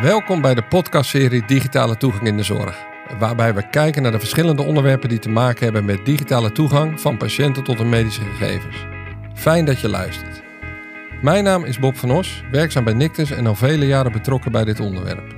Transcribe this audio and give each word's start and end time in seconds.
Welkom 0.00 0.40
bij 0.40 0.54
de 0.54 0.62
podcastserie 0.62 1.46
Digitale 1.46 1.96
Toegang 1.96 2.26
in 2.26 2.36
de 2.36 2.42
Zorg, 2.42 2.76
waarbij 3.18 3.54
we 3.54 3.68
kijken 3.70 4.02
naar 4.02 4.12
de 4.12 4.18
verschillende 4.18 4.62
onderwerpen 4.62 5.08
die 5.08 5.18
te 5.18 5.28
maken 5.28 5.64
hebben 5.64 5.84
met 5.84 6.04
digitale 6.04 6.52
toegang 6.52 7.00
van 7.00 7.16
patiënten 7.16 7.64
tot 7.64 7.78
hun 7.78 7.88
medische 7.88 8.20
gegevens. 8.20 8.76
Fijn 9.34 9.64
dat 9.64 9.80
je 9.80 9.88
luistert. 9.88 10.42
Mijn 11.22 11.44
naam 11.44 11.64
is 11.64 11.78
Bob 11.78 11.96
van 11.96 12.10
Os, 12.10 12.42
werkzaam 12.50 12.84
bij 12.84 12.92
Nictus 12.92 13.30
en 13.30 13.46
al 13.46 13.54
vele 13.54 13.86
jaren 13.86 14.12
betrokken 14.12 14.52
bij 14.52 14.64
dit 14.64 14.80
onderwerp. 14.80 15.34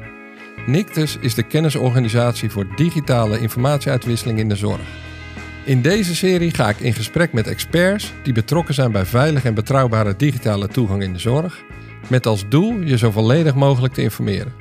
Nictus 0.67 1.17
is 1.21 1.35
de 1.35 1.43
kennisorganisatie 1.43 2.51
voor 2.51 2.77
digitale 2.77 3.41
informatieuitwisseling 3.41 4.39
in 4.39 4.49
de 4.49 4.57
zorg. 4.57 4.89
In 5.65 5.83
deze 5.83 6.15
serie 6.15 6.55
ga 6.55 6.69
ik 6.69 6.81
in 6.81 6.95
gesprek 6.95 7.33
met 7.33 7.47
experts 7.47 8.13
die 8.23 8.33
betrokken 8.33 8.75
zijn 8.75 8.93
bij 8.93 9.07
veilige 9.07 9.49
en 9.49 9.55
betrouwbare 9.55 10.17
digitale 10.17 10.69
toegang 10.69 11.03
in 11.03 11.13
de 11.13 11.19
zorg, 11.19 11.63
met 12.09 12.27
als 12.27 12.49
doel 12.49 12.81
je 12.81 12.99
zo 12.99 13.11
volledig 13.11 13.55
mogelijk 13.55 13.95
te 13.95 14.03
informeren. 14.03 14.53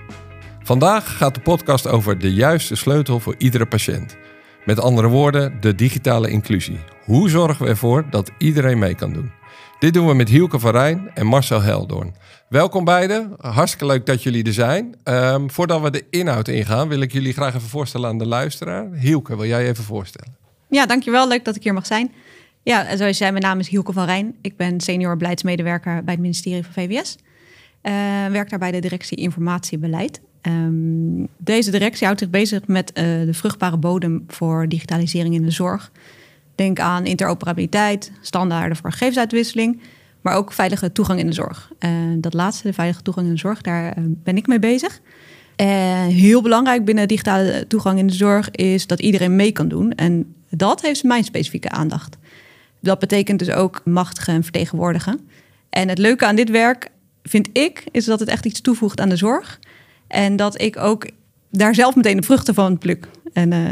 Vandaag 0.64 1.18
gaat 1.18 1.36
de 1.36 1.42
podcast 1.42 1.88
over 1.88 2.20
de 2.20 2.34
juiste 2.34 2.76
sleutel 2.76 3.20
voor 3.20 3.36
iedere 3.38 3.66
patiënt. 3.66 4.18
Met 4.66 4.80
andere 4.80 5.08
woorden, 5.08 5.58
de 5.62 5.76
digitale 5.76 6.30
inclusie. 6.30 6.80
Hoe 7.06 7.30
zorgen 7.30 7.66
we 7.66 7.72
ervoor 7.72 8.06
dat 8.10 8.32
iedereen 8.38 8.80
mee 8.80 8.96
kan 8.96 9.14
doen? 9.14 9.32
Dit 9.80 9.94
doen 9.94 10.08
we 10.08 10.14
met 10.14 10.30
Hielke 10.30 10.60
van 10.60 10.72
Rijn 10.72 11.12
en 11.14 11.26
Marcel 11.26 11.62
Heldoorn. 11.62 12.16
Welkom 12.50 12.84
beiden. 12.84 13.34
Hartstikke 13.38 13.86
leuk 13.86 14.06
dat 14.06 14.24
jullie 14.24 14.44
er 14.44 14.54
zijn. 14.54 14.96
Ehm, 15.04 15.48
voordat 15.48 15.82
we 15.82 15.90
de 15.90 16.06
inhoud 16.10 16.48
ingaan, 16.48 16.88
wil 16.88 17.00
ik 17.00 17.12
jullie 17.12 17.34
graag 17.34 17.56
even 17.56 17.70
voorstellen 17.70 18.10
aan 18.10 18.18
de 18.18 18.28
luisteraar. 18.28 18.94
Hielke, 18.94 19.36
wil 19.36 19.46
jij 19.46 19.68
even 19.68 19.84
voorstellen? 19.84 20.36
Ja, 20.70 20.86
dankjewel. 20.86 21.28
Leuk 21.28 21.46
dat 21.46 21.56
ik 21.56 21.64
hier 21.64 21.74
mag 21.74 21.86
zijn. 21.86 22.12
Ja, 22.64 22.84
zoals 22.84 23.00
je 23.00 23.14
zei, 23.14 23.32
mijn 23.32 23.44
naam 23.44 23.60
is 23.60 23.68
Hielke 23.68 23.94
van 23.94 24.06
Rijn. 24.06 24.36
Ik 24.42 24.58
ben 24.58 24.82
senior 24.82 25.18
beleidsmedewerker 25.18 26.04
bij 26.04 26.14
het 26.14 26.24
ministerie 26.24 26.64
van 26.64 26.74
VWS. 26.74 27.18
Uh, 27.84 27.94
werk 28.32 28.50
daar 28.50 28.60
bij 28.60 28.72
de 28.72 28.80
directie 28.80 29.18
informatiebeleid. 29.18 30.22
Um, 30.42 31.28
deze 31.38 31.72
directie 31.72 32.06
houdt 32.06 32.20
zich 32.20 32.30
bezig 32.30 32.68
met 32.68 32.90
uh, 32.90 33.04
de 33.04 33.34
vruchtbare 33.34 33.78
bodem 33.78 34.24
voor 34.28 34.68
digitalisering 34.68 35.36
in 35.36 35.44
de 35.44 35.52
zorg. 35.52 35.92
Denk 36.56 36.80
aan 36.80 37.06
interoperabiliteit, 37.06 38.12
standaarden 38.22 38.78
voor 38.78 38.92
gegevensuitwisseling, 38.92 39.82
maar 40.22 40.36
ook 40.36 40.52
veilige 40.52 40.92
toegang 40.92 41.20
in 41.20 41.26
de 41.26 41.34
zorg. 41.34 41.72
Uh, 41.80 41.90
dat 42.18 42.34
laatste, 42.34 42.68
de 42.68 42.74
veilige 42.74 43.02
toegang 43.02 43.28
in 43.28 43.34
de 43.34 43.40
zorg, 43.40 43.62
daar 43.62 43.94
ben 43.98 44.38
ik 44.38 44.48
mee 44.48 44.60
bezig. 44.60 45.02
heel 46.08 46.42
belangrijk 46.42 46.86
binnen 46.86 47.08
digitale 47.08 47.66
toegang 47.68 48.00
in 48.00 48.08
de 48.08 48.14
zorg 48.14 48.52
is 48.52 48.88
dat 48.88 49.00
iedereen 49.00 49.36
mee 49.36 49.52
kan 49.52 49.68
doen. 49.68 49.92
En 49.92 50.36
dat 50.50 50.82
heeft 50.82 51.04
mijn 51.04 51.24
specifieke 51.24 51.70
aandacht. 51.70 52.18
Dat 52.80 53.00
betekent 53.00 53.40
dus 53.40 53.52
ook 53.52 53.82
machtigen 53.86 54.34
en 54.34 54.44
vertegenwoordigen. 54.44 55.20
En 55.70 55.90
het 55.90 55.98
leuke 55.98 56.26
aan 56.26 56.36
dit 56.36 56.50
werk, 56.50 56.90
vind 57.24 57.50
ik, 57.54 57.84
is 57.92 58.06
dat 58.06 58.20
het 58.20 58.30
echt 58.30 58.46
iets 58.46 58.62
toevoegt 58.62 59.00
aan 59.00 59.10
de 59.10 59.16
zorg. 59.16 59.60
En 60.08 60.36
dat 60.36 60.62
ik 60.62 60.78
ook 60.78 61.10
daar 61.52 61.76
zelf 61.76 61.96
meteen 61.96 62.18
de 62.18 62.24
vruchten 62.24 62.54
van 62.54 62.78
pluk. 62.78 63.08
En 63.34 63.52
uh, 63.52 63.70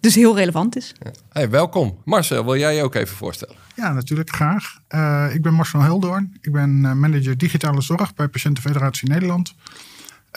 dus 0.00 0.14
heel 0.14 0.36
relevant 0.36 0.76
is. 0.76 0.94
Hey, 1.28 1.50
welkom. 1.50 1.98
Marcel, 2.04 2.44
wil 2.44 2.56
jij 2.56 2.74
je 2.74 2.82
ook 2.82 2.94
even 2.94 3.16
voorstellen? 3.16 3.54
Ja, 3.76 3.92
natuurlijk 3.92 4.30
graag. 4.30 4.78
Uh, 4.94 5.26
ik 5.34 5.42
ben 5.42 5.54
Marcel 5.54 5.80
Heldoorn. 5.80 6.36
Ik 6.40 6.52
ben 6.52 6.70
uh, 6.84 6.92
manager 6.92 7.38
digitale 7.38 7.80
zorg 7.80 8.14
bij 8.14 8.28
Patiëntenfederatie 8.28 9.08
Nederland. 9.08 9.54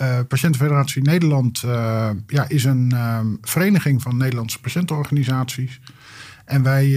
Uh, 0.02 0.20
Patiëntenfederatie 0.28 1.02
Nederland 1.02 1.60
ja, 2.28 2.46
is 2.48 2.64
een 2.64 2.94
vereniging 3.42 4.02
van 4.02 4.18
Nederlandse 4.18 4.60
patiëntenorganisaties. 4.60 5.80
En 6.46 6.64
wij 6.64 6.88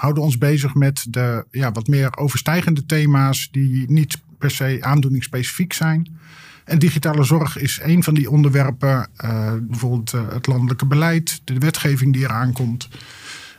houden 0.00 0.22
ons 0.22 0.38
bezig 0.38 0.74
met 0.74 1.06
de 1.08 1.44
ja, 1.50 1.72
wat 1.72 1.86
meer 1.86 2.16
overstijgende 2.16 2.86
thema's 2.86 3.48
die 3.50 3.90
niet 3.90 4.18
per 4.38 4.50
se 4.50 4.78
aandoeningsspecifiek 4.80 5.72
zijn. 5.72 6.18
En 6.64 6.78
digitale 6.78 7.22
zorg 7.22 7.58
is 7.58 7.80
een 7.82 8.02
van 8.02 8.14
die 8.14 8.30
onderwerpen. 8.30 9.08
Uh, 9.24 9.52
bijvoorbeeld 9.60 10.12
uh, 10.12 10.20
het 10.28 10.46
landelijke 10.46 10.86
beleid, 10.86 11.40
de 11.44 11.58
wetgeving 11.58 12.12
die 12.12 12.22
eraan 12.22 12.52
komt. 12.52 12.88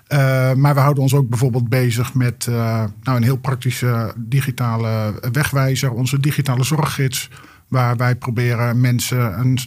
Uh, 0.10 0.18
maar 0.54 0.74
we 0.74 0.80
houden 0.80 1.04
ons 1.04 1.14
ook 1.14 1.30
bijvoorbeeld 1.30 1.70
bezig 1.70 2.14
met 2.14 2.48
nou, 2.48 2.90
een 3.04 3.24
heel 3.24 3.38
praktische 3.38 4.14
digitale 4.18 5.20
wegwijzer, 5.32 5.92
onze 5.92 6.20
digitale 6.20 6.64
zorggids. 6.64 7.30
Waar 7.68 7.98
wij 7.98 8.16
proberen 8.16 8.82
mensen 8.82 9.40
een 9.40 9.60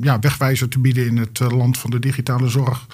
ja, 0.00 0.18
wegwijzer 0.18 0.68
te 0.68 0.78
bieden 0.78 1.06
in 1.06 1.16
het 1.16 1.38
land 1.38 1.78
van 1.78 1.90
de 1.90 1.98
digitale 1.98 2.48
zorg. 2.48 2.86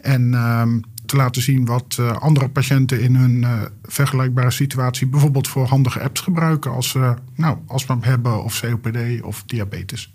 En 0.00 0.34
ehm, 0.34 0.78
te 1.14 1.20
laten 1.20 1.42
zien 1.42 1.64
wat 1.64 1.96
uh, 2.00 2.16
andere 2.16 2.48
patiënten 2.48 3.00
in 3.00 3.14
hun 3.14 3.42
uh, 3.42 3.62
vergelijkbare 3.82 4.50
situatie 4.50 5.06
bijvoorbeeld 5.06 5.48
voor 5.48 5.66
handige 5.66 6.00
apps 6.00 6.20
gebruiken 6.20 6.70
als 6.70 6.88
ze 6.88 6.98
uh, 6.98 7.12
nou, 7.34 7.58
astma 7.66 7.98
hebben 8.00 8.44
of 8.44 8.60
COPD 8.60 9.22
of 9.22 9.42
diabetes. 9.46 10.10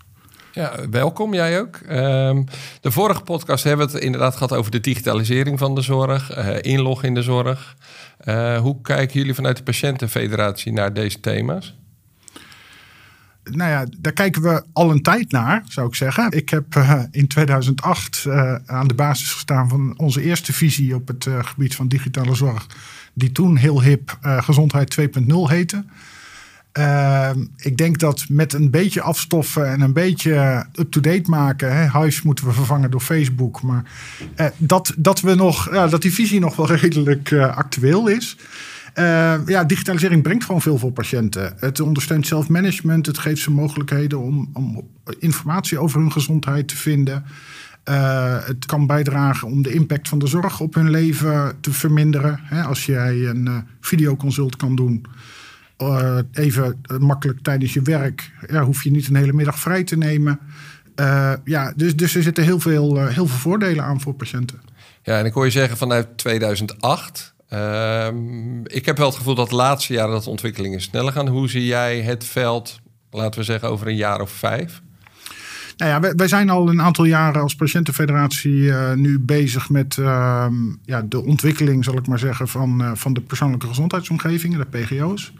Ja, 0.52 0.88
welkom 0.90 1.34
jij 1.34 1.60
ook. 1.60 1.80
Um, 1.90 2.44
de 2.80 2.90
vorige 2.90 3.22
podcast 3.22 3.64
hebben 3.64 3.86
we 3.86 3.92
het 3.92 4.02
inderdaad 4.02 4.32
gehad 4.32 4.52
over 4.52 4.70
de 4.70 4.80
digitalisering 4.80 5.58
van 5.58 5.74
de 5.74 5.80
zorg, 5.80 6.36
inlog 6.62 7.02
in 7.02 7.14
de 7.14 7.22
zorg. 7.22 7.76
hoe 8.60 8.80
kijken 8.82 9.18
jullie 9.18 9.34
vanuit 9.34 9.56
de 9.56 9.62
patiëntenfederatie 9.62 10.72
naar 10.72 10.92
deze 10.92 11.20
thema's? 11.20 11.78
Nou 13.50 13.70
ja, 13.70 13.86
daar 13.98 14.12
kijken 14.12 14.42
we 14.42 14.62
al 14.72 14.90
een 14.90 15.02
tijd 15.02 15.30
naar, 15.30 15.62
zou 15.68 15.88
ik 15.88 15.94
zeggen. 15.94 16.30
Ik 16.30 16.48
heb 16.48 16.74
uh, 16.76 17.02
in 17.10 17.26
2008 17.26 18.24
uh, 18.28 18.54
aan 18.66 18.88
de 18.88 18.94
basis 18.94 19.32
gestaan 19.32 19.68
van 19.68 19.94
onze 19.96 20.22
eerste 20.22 20.52
visie 20.52 20.94
op 20.94 21.08
het 21.08 21.24
uh, 21.24 21.44
gebied 21.44 21.74
van 21.74 21.88
digitale 21.88 22.34
zorg, 22.34 22.66
die 23.12 23.32
toen 23.32 23.56
heel 23.56 23.82
hip 23.82 24.18
Gezondheid 24.20 24.96
2.0 25.00 25.06
heette. 25.26 25.84
Ik 27.56 27.76
denk 27.76 27.98
dat 27.98 28.24
met 28.28 28.52
een 28.52 28.70
beetje 28.70 29.00
afstoffen 29.00 29.68
en 29.68 29.80
een 29.80 29.92
beetje 29.92 30.66
up-to-date 30.74 31.30
maken, 31.30 31.76
hè, 31.76 31.86
huis 31.86 32.22
moeten 32.22 32.46
we 32.46 32.52
vervangen 32.52 32.90
door 32.90 33.00
Facebook, 33.00 33.62
maar 33.62 33.84
dat, 34.56 34.94
dat, 34.96 35.20
we 35.20 35.34
nog, 35.34 35.68
dat 35.68 36.02
die 36.02 36.14
visie 36.14 36.40
nog 36.40 36.56
wel 36.56 36.66
redelijk 36.76 37.32
actueel 37.32 38.08
is. 38.08 38.36
Uh, 38.94 39.46
ja, 39.46 39.64
digitalisering 39.64 40.22
brengt 40.22 40.44
gewoon 40.44 40.62
veel 40.62 40.78
voor 40.78 40.92
patiënten. 40.92 41.54
Het 41.58 41.80
ondersteunt 41.80 42.26
zelfmanagement. 42.26 43.06
Het 43.06 43.18
geeft 43.18 43.42
ze 43.42 43.50
mogelijkheden 43.50 44.18
om, 44.18 44.50
om 44.52 44.88
informatie 45.18 45.78
over 45.78 46.00
hun 46.00 46.12
gezondheid 46.12 46.68
te 46.68 46.76
vinden. 46.76 47.24
Uh, 47.88 48.44
het 48.44 48.66
kan 48.66 48.86
bijdragen 48.86 49.48
om 49.48 49.62
de 49.62 49.72
impact 49.72 50.08
van 50.08 50.18
de 50.18 50.26
zorg 50.26 50.60
op 50.60 50.74
hun 50.74 50.90
leven 50.90 51.60
te 51.60 51.72
verminderen. 51.72 52.40
Als 52.66 52.86
jij 52.86 53.26
een 53.26 53.46
uh, 53.46 53.56
videoconsult 53.80 54.56
kan 54.56 54.76
doen, 54.76 55.04
even 56.32 56.80
makkelijk 56.98 57.42
tijdens 57.42 57.72
je 57.72 57.82
werk, 57.82 58.32
ja, 58.48 58.64
hoef 58.64 58.84
je 58.84 58.90
niet 58.90 59.08
een 59.08 59.14
hele 59.14 59.32
middag 59.32 59.58
vrij 59.58 59.84
te 59.84 59.96
nemen. 59.96 60.38
ja, 61.44 61.72
dus, 61.76 61.96
dus 61.96 62.14
er 62.14 62.22
zitten 62.22 62.44
heel 62.44 62.60
veel, 62.60 63.06
heel 63.06 63.26
veel 63.26 63.38
voordelen 63.38 63.84
aan 63.84 64.00
voor 64.00 64.14
patiënten. 64.14 64.60
Ja, 65.02 65.18
en 65.18 65.24
ik 65.24 65.32
hoor 65.32 65.44
je 65.44 65.50
zeggen 65.50 65.76
vanuit 65.76 66.18
2008. 66.18 67.34
Um, 67.52 68.66
ik 68.66 68.86
heb 68.86 68.96
wel 68.96 69.06
het 69.06 69.16
gevoel 69.16 69.34
dat 69.34 69.48
de 69.48 69.54
laatste 69.54 69.92
jaren 69.92 70.12
dat 70.12 70.24
de 70.24 70.30
ontwikkelingen 70.30 70.80
sneller 70.80 71.12
gaan. 71.12 71.28
Hoe 71.28 71.48
zie 71.48 71.64
jij 71.64 72.00
het 72.00 72.24
veld, 72.24 72.80
laten 73.10 73.40
we 73.40 73.46
zeggen, 73.46 73.68
over 73.68 73.86
een 73.86 73.96
jaar 73.96 74.20
of 74.20 74.30
vijf? 74.30 74.82
Nou 75.76 75.90
ja, 75.90 76.14
wij, 76.14 76.28
zijn 76.28 76.50
al 76.50 76.68
een 76.68 76.82
aantal 76.82 77.04
jaren 77.04 77.42
als 77.42 77.54
patiëntenfederatie 77.54 78.52
uh, 78.52 78.92
nu 78.92 79.18
bezig 79.18 79.70
met 79.70 79.96
uh, 79.96 80.46
ja, 80.84 81.02
de 81.02 81.24
ontwikkeling, 81.24 81.84
zal 81.84 81.96
ik 81.96 82.06
maar 82.06 82.18
zeggen, 82.18 82.48
van, 82.48 82.82
uh, 82.82 82.90
van 82.94 83.12
de 83.12 83.20
persoonlijke 83.20 83.66
gezondheidsomgevingen, 83.66 84.58
de 84.58 84.78
PGO's. 84.78 85.32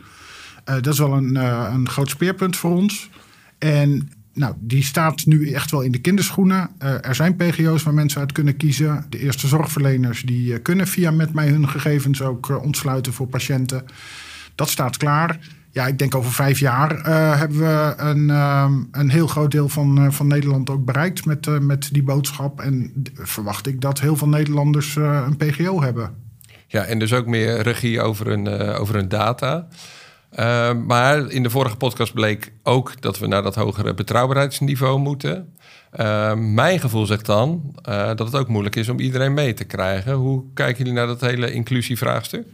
Eh, 0.65 0.75
dat 0.75 0.93
is 0.93 0.99
wel 0.99 1.13
een, 1.13 1.35
een 1.75 1.89
groot 1.89 2.09
speerpunt 2.09 2.57
voor 2.57 2.71
ons. 2.71 3.11
En 3.59 4.11
nou, 4.33 4.55
die 4.59 4.83
staat 4.83 5.27
nu 5.27 5.53
echt 5.53 5.71
wel 5.71 5.81
in 5.81 5.93
de 5.93 6.01
kinderschoenen. 6.01 6.71
Uh, 6.83 7.07
er 7.07 7.15
zijn 7.15 7.37
PGO's 7.37 7.83
waar 7.83 7.95
mensen 7.95 8.21
uit 8.21 8.33
kunnen 8.33 8.57
kiezen. 8.57 9.07
De 9.09 9.19
eerste 9.19 9.47
zorgverleners 9.47 10.23
die 10.23 10.53
uh, 10.53 10.59
kunnen 10.63 10.87
via 10.87 11.11
met 11.11 11.33
mij 11.33 11.49
hun 11.49 11.69
gegevens 11.69 12.23
ook 12.23 12.49
uh, 12.49 12.63
ontsluiten 12.63 13.13
voor 13.13 13.27
patiënten. 13.27 13.85
Dat 14.55 14.69
staat 14.69 14.97
klaar. 14.97 15.39
Ja, 15.73 15.87
ik 15.87 15.99
denk 15.99 16.15
over 16.15 16.33
vijf 16.33 16.59
jaar 16.59 17.07
hebben 17.39 17.59
we 17.59 17.95
een, 17.97 18.31
ehm, 18.31 18.73
een 18.91 19.11
heel 19.11 19.27
groot 19.27 19.51
deel 19.51 19.69
van, 19.69 20.13
van 20.13 20.27
Nederland 20.27 20.71
ook 20.71 20.85
bereikt 20.85 21.25
met, 21.25 21.61
met 21.61 21.89
die 21.93 22.03
boodschap. 22.03 22.61
En 22.61 22.93
verwacht 23.15 23.67
ik 23.67 23.81
dat 23.81 24.01
heel 24.01 24.17
veel 24.17 24.29
Nederlanders 24.29 24.97
een 24.97 25.37
PGO 25.37 25.83
hebben. 25.83 26.15
Ja, 26.67 26.85
en 26.85 26.99
dus 26.99 27.13
ook 27.13 27.27
meer 27.27 27.61
regie 27.61 28.01
over 28.01 28.27
hun, 28.27 28.49
over 28.75 28.95
hun 28.95 29.09
data. 29.09 29.69
Uh, 30.39 30.73
maar 30.75 31.31
in 31.31 31.43
de 31.43 31.51
vorige 31.51 31.77
podcast 31.77 32.15
bleek 32.15 32.53
ook 32.63 33.01
dat 33.01 33.19
we 33.19 33.27
naar 33.27 33.43
dat 33.43 33.55
hogere 33.55 33.95
betrouwbaarheidsniveau 33.95 34.99
moeten. 34.99 35.55
Uh, 36.01 36.35
mijn 36.35 36.81
gevoel 36.81 37.07
zegt 37.07 37.27
dan 37.27 37.75
uh, 37.89 38.07
dat 38.07 38.19
het 38.19 38.35
ook 38.35 38.49
moeilijk 38.49 38.77
is 38.77 38.89
om 38.89 38.99
iedereen 38.99 39.35
mee 39.35 39.55
te 39.55 39.65
krijgen. 39.65 40.13
Hoe 40.13 40.45
kijken 40.55 40.79
jullie 40.79 40.93
naar 40.93 41.07
dat 41.07 41.21
hele 41.21 41.53
inclusievraagstuk? 41.53 42.47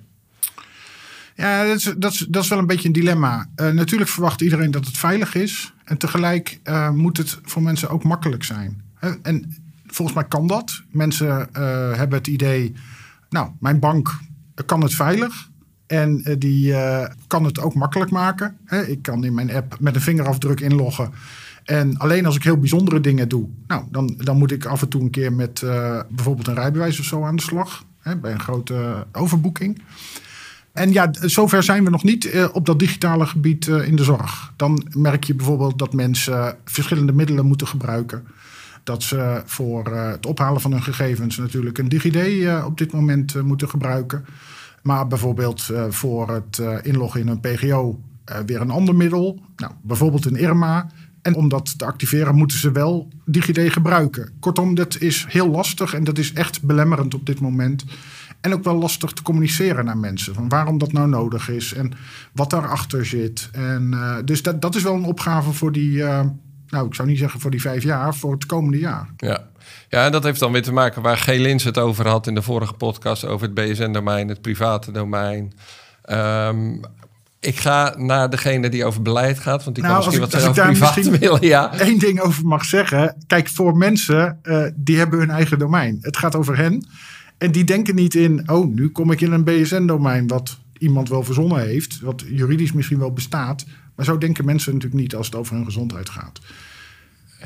Ja, 1.34 1.64
dat 1.66 1.76
is, 1.76 1.94
dat, 1.96 2.12
is, 2.12 2.26
dat 2.28 2.42
is 2.42 2.48
wel 2.48 2.58
een 2.58 2.66
beetje 2.66 2.86
een 2.86 2.94
dilemma. 2.94 3.48
natuurlijk 3.56 4.10
verwacht 4.10 4.40
iedereen 4.40 4.70
dat 4.70 4.86
het 4.86 4.98
veilig 4.98 5.34
is. 5.34 5.72
En 5.84 5.98
tegelijk 5.98 6.60
moet 6.92 7.16
het 7.16 7.38
voor 7.42 7.62
mensen 7.62 7.88
ook 7.88 8.04
makkelijk 8.04 8.44
zijn. 8.44 8.82
En 9.22 9.56
volgens 9.86 10.16
mij 10.16 10.26
kan 10.26 10.46
dat. 10.46 10.82
Mensen 10.90 11.48
hebben 11.96 12.18
het 12.18 12.26
idee, 12.26 12.74
nou, 13.28 13.50
mijn 13.60 13.78
bank 13.78 14.18
kan 14.66 14.82
het 14.82 14.94
veilig. 14.94 15.48
En 15.86 16.22
uh, 16.24 16.34
die 16.38 16.68
uh, 16.70 17.06
kan 17.26 17.44
het 17.44 17.60
ook 17.60 17.74
makkelijk 17.74 18.10
maken. 18.10 18.56
Ik 18.86 19.02
kan 19.02 19.24
in 19.24 19.34
mijn 19.34 19.52
app 19.52 19.76
met 19.80 19.94
een 19.94 20.00
vingerafdruk 20.00 20.60
inloggen. 20.60 21.12
En 21.64 21.96
alleen 21.96 22.26
als 22.26 22.36
ik 22.36 22.42
heel 22.42 22.58
bijzondere 22.58 23.00
dingen 23.00 23.28
doe, 23.28 23.48
nou, 23.66 23.84
dan, 23.90 24.14
dan 24.16 24.38
moet 24.38 24.52
ik 24.52 24.64
af 24.64 24.82
en 24.82 24.88
toe 24.88 25.02
een 25.02 25.10
keer 25.10 25.32
met 25.32 25.60
uh, 25.64 26.00
bijvoorbeeld 26.10 26.46
een 26.46 26.54
rijbewijs 26.54 26.98
of 26.98 27.04
zo 27.04 27.24
aan 27.24 27.36
de 27.36 27.42
slag. 27.42 27.84
Hè, 28.00 28.16
bij 28.16 28.32
een 28.32 28.40
grote 28.40 29.06
overboeking. 29.12 29.82
En 30.72 30.92
ja, 30.92 31.08
zover 31.20 31.62
zijn 31.62 31.84
we 31.84 31.90
nog 31.90 32.02
niet 32.02 32.48
op 32.52 32.66
dat 32.66 32.78
digitale 32.78 33.26
gebied 33.26 33.66
in 33.66 33.96
de 33.96 34.04
zorg. 34.04 34.52
Dan 34.56 34.86
merk 34.96 35.24
je 35.24 35.34
bijvoorbeeld 35.34 35.78
dat 35.78 35.92
mensen 35.92 36.56
verschillende 36.64 37.12
middelen 37.12 37.46
moeten 37.46 37.66
gebruiken. 37.66 38.26
Dat 38.82 39.02
ze 39.02 39.42
voor 39.44 39.96
het 39.96 40.26
ophalen 40.26 40.60
van 40.60 40.72
hun 40.72 40.82
gegevens 40.82 41.36
natuurlijk 41.36 41.78
een 41.78 41.88
DigiD 41.88 42.48
op 42.64 42.78
dit 42.78 42.92
moment 42.92 43.42
moeten 43.42 43.68
gebruiken. 43.68 44.24
Maar 44.86 45.06
bijvoorbeeld 45.06 45.70
voor 45.88 46.30
het 46.30 46.62
inloggen 46.82 47.20
in 47.20 47.28
een 47.28 47.40
PGO 47.40 48.00
weer 48.46 48.60
een 48.60 48.70
ander 48.70 48.94
middel. 48.94 49.40
Nou, 49.56 49.72
bijvoorbeeld 49.82 50.24
een 50.24 50.36
IRMA. 50.36 50.86
En 51.22 51.34
om 51.34 51.48
dat 51.48 51.78
te 51.78 51.84
activeren 51.84 52.34
moeten 52.34 52.58
ze 52.58 52.72
wel 52.72 53.08
DigiD 53.24 53.72
gebruiken. 53.72 54.32
Kortom, 54.40 54.74
dat 54.74 55.00
is 55.00 55.24
heel 55.28 55.48
lastig 55.50 55.94
en 55.94 56.04
dat 56.04 56.18
is 56.18 56.32
echt 56.32 56.62
belemmerend 56.62 57.14
op 57.14 57.26
dit 57.26 57.40
moment. 57.40 57.84
En 58.40 58.52
ook 58.52 58.64
wel 58.64 58.74
lastig 58.74 59.12
te 59.12 59.22
communiceren 59.22 59.84
naar 59.84 59.98
mensen. 59.98 60.34
Van 60.34 60.48
waarom 60.48 60.78
dat 60.78 60.92
nou 60.92 61.08
nodig 61.08 61.48
is 61.48 61.72
en 61.72 61.92
wat 62.32 62.50
daarachter 62.50 63.06
zit. 63.06 63.48
En, 63.52 63.94
dus 64.24 64.42
dat, 64.42 64.62
dat 64.62 64.74
is 64.74 64.82
wel 64.82 64.94
een 64.94 65.04
opgave 65.04 65.52
voor 65.52 65.72
die, 65.72 66.02
nou 66.66 66.86
ik 66.86 66.94
zou 66.94 67.08
niet 67.08 67.18
zeggen 67.18 67.40
voor 67.40 67.50
die 67.50 67.60
vijf 67.60 67.82
jaar, 67.82 68.14
voor 68.14 68.32
het 68.32 68.46
komende 68.46 68.78
jaar. 68.78 69.08
Ja. 69.16 69.48
Ja, 69.88 70.04
en 70.04 70.12
dat 70.12 70.24
heeft 70.24 70.40
dan 70.40 70.52
weer 70.52 70.62
te 70.62 70.72
maken 70.72 71.02
waar 71.02 71.16
G. 71.16 71.26
Lins 71.26 71.64
het 71.64 71.78
over 71.78 72.08
had 72.08 72.26
in 72.26 72.34
de 72.34 72.42
vorige 72.42 72.72
podcast 72.72 73.24
over 73.24 73.46
het 73.46 73.54
BSN-domein, 73.54 74.28
het 74.28 74.40
private 74.40 74.92
domein. 74.92 75.52
Um, 76.10 76.80
ik 77.40 77.56
ga 77.58 77.94
naar 77.96 78.30
degene 78.30 78.68
die 78.68 78.84
over 78.84 79.02
beleid 79.02 79.38
gaat, 79.38 79.64
want 79.64 79.76
die 79.76 79.84
nou, 79.84 79.96
kan 79.96 80.04
misschien 80.04 80.30
wat 80.30 80.48
over 80.48 80.66
privaat 80.66 81.18
willen. 81.18 81.46
Ja. 81.46 81.80
Eén 81.80 81.98
ding 81.98 82.20
over 82.20 82.46
mag 82.46 82.64
zeggen. 82.64 83.16
Kijk, 83.26 83.48
voor 83.48 83.76
mensen, 83.76 84.38
uh, 84.42 84.66
die 84.74 84.98
hebben 84.98 85.18
hun 85.18 85.30
eigen 85.30 85.58
domein. 85.58 85.98
Het 86.00 86.16
gaat 86.16 86.34
over 86.34 86.56
hen. 86.56 86.86
En 87.38 87.52
die 87.52 87.64
denken 87.64 87.94
niet 87.94 88.14
in, 88.14 88.50
oh, 88.50 88.74
nu 88.74 88.88
kom 88.88 89.10
ik 89.10 89.20
in 89.20 89.32
een 89.32 89.44
BSN-domein... 89.44 90.26
wat 90.26 90.58
iemand 90.78 91.08
wel 91.08 91.22
verzonnen 91.22 91.60
heeft, 91.60 92.00
wat 92.00 92.24
juridisch 92.26 92.72
misschien 92.72 92.98
wel 92.98 93.12
bestaat. 93.12 93.64
Maar 93.94 94.04
zo 94.04 94.18
denken 94.18 94.44
mensen 94.44 94.72
natuurlijk 94.72 95.02
niet 95.02 95.14
als 95.14 95.26
het 95.26 95.34
over 95.34 95.54
hun 95.54 95.64
gezondheid 95.64 96.08
gaat. 96.08 96.40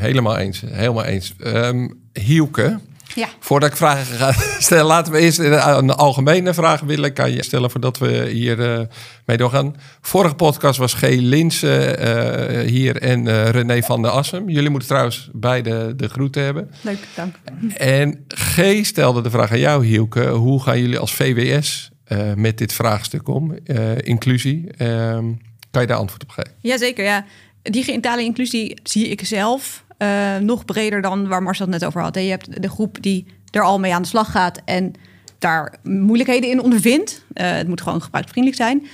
Helemaal 0.00 0.37
eens, 0.37 0.62
helemaal 0.67 1.05
eens. 1.05 1.35
Um, 1.44 2.00
Hielke, 2.12 2.79
ja. 3.14 3.29
Voordat 3.38 3.70
ik 3.70 3.76
vragen 3.76 4.17
ga 4.17 4.32
stellen, 4.58 4.85
laten 4.85 5.12
we 5.12 5.19
eerst 5.19 5.38
een 5.38 5.91
algemene 5.91 6.55
vraag 6.55 6.81
willen. 6.81 7.12
Kan 7.12 7.32
je 7.32 7.44
stellen 7.44 7.70
voordat 7.70 7.99
we 7.99 8.29
hier 8.32 8.58
uh, 8.58 8.87
mee 9.26 9.37
doorgaan. 9.37 9.76
Vorige 10.00 10.35
podcast 10.35 10.79
was 10.79 10.94
G. 10.94 11.00
Linsen 11.02 12.06
uh, 12.06 12.69
hier 12.69 12.97
en 12.97 13.26
uh, 13.26 13.49
René 13.49 13.82
van 13.82 14.02
der 14.02 14.11
Assem. 14.11 14.49
Jullie 14.49 14.70
moeten 14.70 14.88
trouwens 14.88 15.29
beide 15.32 15.97
de 15.97 16.08
groeten 16.08 16.43
hebben. 16.43 16.70
Leuk, 16.81 16.99
dank. 17.14 17.35
En 17.76 18.25
G. 18.29 18.85
stelde 18.85 19.20
de 19.20 19.31
vraag 19.31 19.50
aan 19.50 19.58
jou, 19.58 19.87
Hielke. 19.87 20.29
Hoe 20.29 20.62
gaan 20.62 20.81
jullie 20.81 20.99
als 20.99 21.14
VWS 21.14 21.91
met 22.35 22.58
dit 22.58 22.73
vraagstuk 22.73 23.29
om? 23.29 23.55
inclusie. 24.02 24.70
Ehm, 24.76 25.25
kan 25.70 25.82
je 25.82 25.88
daar 25.88 25.97
antwoord 25.97 26.23
op 26.23 26.31
geven? 26.31 26.52
Jazeker, 26.61 27.05
ja. 27.05 27.25
Digitale 27.62 28.23
inclusie 28.23 28.79
zie 28.82 29.08
ik 29.08 29.26
zelf 29.26 29.85
uh, 30.02 30.37
nog 30.37 30.64
breder 30.64 31.00
dan 31.00 31.29
waar 31.29 31.43
Marcel 31.43 31.64
het 31.64 31.75
net 31.75 31.85
over 31.85 32.02
had. 32.02 32.14
Je 32.14 32.20
hebt 32.20 32.62
de 32.62 32.69
groep 32.69 33.02
die 33.02 33.26
er 33.50 33.62
al 33.62 33.79
mee 33.79 33.94
aan 33.94 34.02
de 34.02 34.08
slag 34.08 34.31
gaat 34.31 34.61
en 34.64 34.93
daar 35.38 35.75
moeilijkheden 35.82 36.50
in 36.50 36.62
ondervindt. 36.62 37.25
Uh, 37.35 37.50
het 37.50 37.69
moet 37.69 37.81
gewoon 37.81 38.02
gebruiksvriendelijk 38.02 38.62
zijn. 38.62 38.87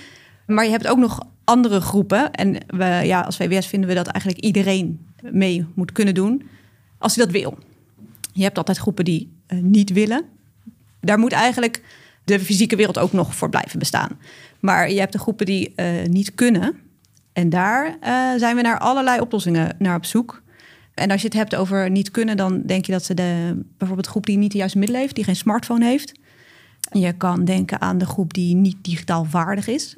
Maar 0.47 0.65
je 0.65 0.71
hebt 0.71 0.87
ook 0.87 0.99
nog 0.99 1.27
andere 1.45 1.81
groepen. 1.81 2.33
En 2.33 2.57
we, 2.67 2.85
ja, 2.85 3.21
als 3.21 3.37
VWS 3.37 3.67
vinden 3.67 3.89
we 3.89 3.95
dat 3.95 4.07
eigenlijk 4.07 4.45
iedereen 4.45 5.07
mee 5.23 5.67
moet 5.75 5.93
kunnen 5.93 6.15
doen. 6.15 6.49
Als 6.99 7.17
hij 7.17 7.25
dat 7.25 7.35
wil. 7.35 7.59
Je 8.33 8.43
hebt 8.43 8.59
altijd 8.59 8.79
groepen 8.79 9.05
die 9.05 9.33
uh, 9.49 9.63
niet 9.63 9.93
willen. 9.93 10.25
Daar 11.01 11.19
moet 11.19 11.33
eigenlijk 11.33 11.83
de 12.25 12.41
fysieke 12.41 12.77
wereld 12.77 12.99
ook 12.99 13.13
nog 13.13 13.35
voor 13.35 13.49
blijven 13.49 13.79
bestaan. 13.79 14.19
Maar 14.61 14.91
je 14.91 14.99
hebt 14.99 15.13
de 15.13 15.19
groepen 15.19 15.47
die 15.47 15.75
niet 16.09 16.35
kunnen. 16.35 16.77
En 17.33 17.49
daar 17.49 17.97
zijn 18.37 18.57
we 18.57 18.63
naar 18.63 18.79
allerlei 18.79 19.21
oplossingen 19.21 19.77
naar 19.79 19.97
op 19.97 20.05
zoek. 20.05 20.43
En 20.97 21.11
als 21.11 21.21
je 21.21 21.27
het 21.27 21.37
hebt 21.37 21.55
over 21.55 21.91
niet 21.91 22.11
kunnen, 22.11 22.37
dan 22.37 22.63
denk 22.63 22.87
je 22.87 22.93
dat 22.93 23.05
ze 23.05 23.15
de 23.15 23.63
bijvoorbeeld 23.79 24.09
groep 24.09 24.27
die 24.27 24.37
niet 24.37 24.53
de 24.53 24.59
juiste 24.59 24.79
middelen 24.79 25.03
heeft, 25.03 25.15
die 25.15 25.25
geen 25.25 25.37
smartphone 25.37 25.85
heeft. 25.85 26.13
Je 26.91 27.13
kan 27.13 27.45
denken 27.45 27.81
aan 27.81 27.99
de 27.99 28.07
groep 28.07 28.35
die 28.35 28.55
niet 28.55 28.77
digitaal 28.83 29.25
vaardig 29.25 29.67
is. 29.67 29.97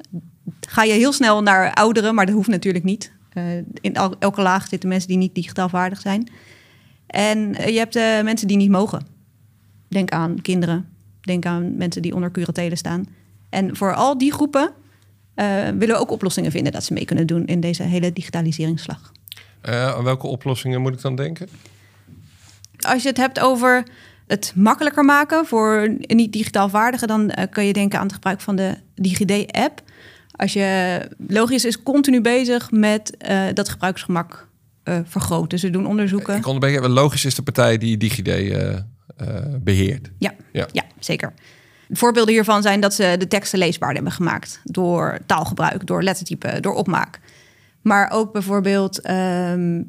Ga 0.67 0.83
je 0.83 0.93
heel 0.93 1.11
snel 1.11 1.41
naar 1.41 1.73
ouderen, 1.73 2.15
maar 2.15 2.25
dat 2.25 2.35
hoeft 2.35 2.49
natuurlijk 2.49 2.83
niet. 2.83 3.11
Uh, 3.33 3.57
in 3.81 3.93
elke 4.19 4.41
laag 4.41 4.67
zitten 4.67 4.89
mensen 4.89 5.07
die 5.07 5.17
niet 5.17 5.35
digitaal 5.35 5.69
vaardig 5.69 6.01
zijn. 6.01 6.29
En 7.07 7.37
uh, 7.37 7.67
je 7.67 7.77
hebt 7.77 7.95
uh, 7.95 8.21
mensen 8.21 8.47
die 8.47 8.57
niet 8.57 8.69
mogen. 8.69 9.05
Denk 9.87 10.11
aan 10.11 10.41
kinderen. 10.41 10.85
Denk 11.21 11.45
aan 11.45 11.77
mensen 11.77 12.01
die 12.01 12.15
onder 12.15 12.31
curatelen 12.31 12.77
staan. 12.77 13.05
En 13.49 13.75
voor 13.75 13.93
al 13.95 14.17
die 14.17 14.31
groepen 14.31 14.71
willen 15.77 15.95
we 15.95 15.95
ook 15.95 16.11
oplossingen 16.11 16.51
vinden 16.51 16.71
dat 16.71 16.83
ze 16.83 16.93
mee 16.93 17.05
kunnen 17.05 17.27
doen 17.27 17.45
in 17.45 17.59
deze 17.59 17.83
hele 17.83 18.13
digitaliseringsslag. 18.13 19.11
Uh, 19.69 19.95
aan 19.95 20.03
welke 20.03 20.27
oplossingen 20.27 20.81
moet 20.81 20.93
ik 20.93 21.01
dan 21.01 21.15
denken? 21.15 21.49
Als 22.79 23.01
je 23.01 23.07
het 23.07 23.17
hebt 23.17 23.39
over 23.39 23.83
het 24.27 24.53
makkelijker 24.55 25.05
maken 25.05 25.45
voor 25.45 25.95
niet-digitaal 25.99 26.69
vaardigen, 26.69 27.07
dan 27.07 27.21
uh, 27.21 27.43
kun 27.49 27.65
je 27.65 27.73
denken 27.73 27.99
aan 27.99 28.05
het 28.05 28.13
gebruik 28.13 28.41
van 28.41 28.55
de 28.55 28.77
DigiD-app. 28.95 29.81
Als 30.31 30.53
je 30.53 30.99
logisch 31.27 31.65
is 31.65 31.83
continu 31.83 32.21
bezig 32.21 32.71
met 32.71 33.17
uh, 33.29 33.43
dat 33.53 33.69
gebruiksgemak 33.69 34.47
vergroten. 35.03 35.59
Ze 35.59 35.69
doen 35.69 35.85
onderzoeken. 35.85 36.35
Ik 36.35 36.41
Logisch 36.87 37.25
is 37.25 37.35
de 37.35 37.41
partij 37.41 37.77
die 37.77 37.97
DigiD 37.97 38.53
beheert. 39.61 40.09
Ja, 40.17 40.33
ja. 40.51 40.67
ja, 40.71 40.83
zeker. 40.99 41.33
Voorbeelden 41.89 42.33
hiervan 42.33 42.61
zijn 42.61 42.79
dat 42.79 42.93
ze 42.93 43.15
de 43.19 43.27
teksten 43.27 43.59
leesbaar 43.59 43.93
hebben 43.93 44.11
gemaakt 44.11 44.61
door 44.63 45.19
taalgebruik, 45.25 45.87
door 45.87 46.03
lettertype, 46.03 46.59
door 46.59 46.73
opmaak. 46.73 47.19
Maar 47.81 48.11
ook 48.11 48.31
bijvoorbeeld 48.31 49.01
ehm, 49.01 49.83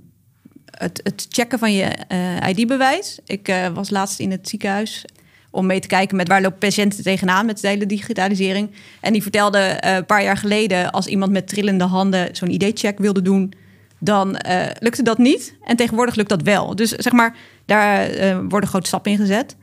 het, 0.64 1.00
het, 1.02 1.26
checken 1.28 1.58
van 1.58 1.72
je 1.72 1.96
uh, 2.12 2.48
ID-bewijs. 2.48 3.18
Ik 3.24 3.48
uh, 3.48 3.66
was 3.66 3.90
laatst 3.90 4.20
in 4.20 4.30
het 4.30 4.48
ziekenhuis 4.48 5.04
om 5.50 5.66
mee 5.66 5.80
te 5.80 5.88
kijken 5.88 6.16
met 6.16 6.28
waar 6.28 6.40
lopen 6.40 6.58
patiënten 6.58 7.02
tegenaan 7.02 7.46
met 7.46 7.60
de 7.60 7.68
hele 7.68 7.86
digitalisering. 7.86 8.70
En 9.00 9.12
die 9.12 9.22
vertelde 9.22 9.58
uh, 9.84 9.94
een 9.94 10.06
paar 10.06 10.22
jaar 10.22 10.36
geleden, 10.36 10.90
als 10.90 11.06
iemand 11.06 11.32
met 11.32 11.48
trillende 11.48 11.84
handen 11.84 12.36
zo'n 12.36 12.50
ID-check 12.50 12.98
wilde 12.98 13.22
doen, 13.22 13.52
dan 13.98 14.36
lukte 14.78 15.02
dat 15.02 15.18
niet. 15.18 15.54
En 15.64 15.76
tegenwoordig 15.76 16.14
lukt 16.14 16.28
dat 16.28 16.42
wel. 16.42 16.76
Dus 16.76 16.90
zeg 16.90 17.12
maar, 17.12 17.36
daar 17.64 18.08
worden 18.48 18.68
grote 18.68 18.86
stappen 18.86 19.12
in 19.12 19.18
gezet. 19.18 19.56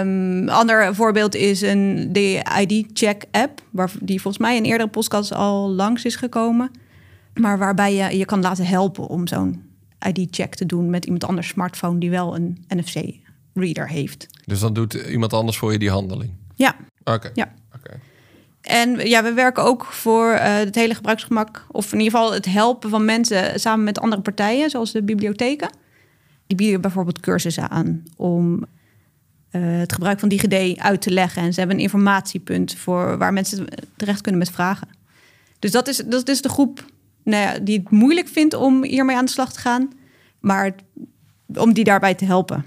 Um, 0.00 0.48
ander 0.48 0.94
voorbeeld 0.94 1.34
is 1.34 1.60
een 1.60 2.08
de 2.12 2.42
ID-check 2.60 3.24
app, 3.30 3.60
waar 3.70 3.90
die 4.00 4.20
volgens 4.20 4.42
mij 4.42 4.56
in 4.56 4.64
eerdere 4.64 4.90
podcasts 4.90 5.32
al 5.32 5.70
langs 5.70 6.04
is 6.04 6.16
gekomen. 6.16 6.70
Maar 7.40 7.58
waarbij 7.58 7.94
je 7.94 8.18
je 8.18 8.24
kan 8.24 8.40
laten 8.40 8.66
helpen 8.66 9.06
om 9.06 9.26
zo'n 9.26 9.62
ID-check 10.06 10.54
te 10.54 10.66
doen 10.66 10.90
met 10.90 11.04
iemand 11.04 11.24
anders 11.24 11.48
smartphone 11.48 11.98
die 11.98 12.10
wel 12.10 12.34
een 12.34 12.64
NFC-reader 12.68 13.88
heeft. 13.88 14.26
Dus 14.44 14.60
dan 14.60 14.72
doet 14.72 14.94
iemand 14.94 15.32
anders 15.32 15.56
voor 15.56 15.72
je 15.72 15.78
die 15.78 15.90
handeling? 15.90 16.32
Ja. 16.54 16.76
Oké. 17.04 17.30
Ja. 17.34 17.52
En 18.60 19.08
ja, 19.08 19.22
we 19.22 19.32
werken 19.32 19.62
ook 19.62 19.84
voor 19.84 20.32
uh, 20.32 20.40
het 20.40 20.74
hele 20.74 20.94
gebruiksgemak, 20.94 21.66
of 21.70 21.92
in 21.92 21.98
ieder 21.98 22.18
geval 22.18 22.32
het 22.32 22.46
helpen 22.46 22.90
van 22.90 23.04
mensen 23.04 23.60
samen 23.60 23.84
met 23.84 24.00
andere 24.00 24.22
partijen, 24.22 24.70
zoals 24.70 24.92
de 24.92 25.02
bibliotheken. 25.02 25.70
Die 26.46 26.56
bieden 26.56 26.80
bijvoorbeeld 26.80 27.20
cursussen 27.20 27.70
aan 27.70 28.02
om 28.16 28.64
uh, 29.52 29.78
het 29.78 29.92
gebruik 29.92 30.20
van 30.20 30.28
DigiD 30.28 30.78
uit 30.78 31.00
te 31.00 31.10
leggen. 31.10 31.42
En 31.42 31.52
ze 31.52 31.58
hebben 31.58 31.76
een 31.76 31.82
informatiepunt 31.82 32.74
voor 32.74 33.18
waar 33.18 33.32
mensen 33.32 33.66
terecht 33.96 34.20
kunnen 34.20 34.40
met 34.40 34.50
vragen. 34.50 34.88
Dus 35.58 35.70
dat 35.70 35.88
is, 35.88 35.96
dat 35.96 36.28
is 36.28 36.42
de 36.42 36.48
groep 36.48 36.84
nou 37.28 37.42
ja, 37.42 37.58
die 37.58 37.78
het 37.78 37.90
moeilijk 37.90 38.28
vindt 38.28 38.54
om 38.54 38.84
hiermee 38.84 39.16
aan 39.16 39.24
de 39.24 39.30
slag 39.30 39.52
te 39.52 39.60
gaan. 39.60 39.92
Maar 40.40 40.74
om 41.54 41.72
die 41.72 41.84
daarbij 41.84 42.14
te 42.14 42.24
helpen. 42.24 42.64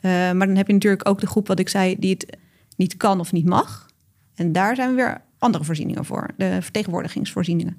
Uh, 0.00 0.10
maar 0.10 0.46
dan 0.46 0.56
heb 0.56 0.66
je 0.66 0.72
natuurlijk 0.72 1.08
ook 1.08 1.20
de 1.20 1.26
groep, 1.26 1.46
wat 1.48 1.58
ik 1.58 1.68
zei, 1.68 1.96
die 1.98 2.10
het 2.10 2.36
niet 2.76 2.96
kan 2.96 3.20
of 3.20 3.32
niet 3.32 3.46
mag. 3.46 3.86
En 4.34 4.52
daar 4.52 4.74
zijn 4.74 4.88
we 4.88 4.94
weer 4.94 5.20
andere 5.38 5.64
voorzieningen 5.64 6.04
voor. 6.04 6.30
De 6.36 6.58
vertegenwoordigingsvoorzieningen. 6.60 7.76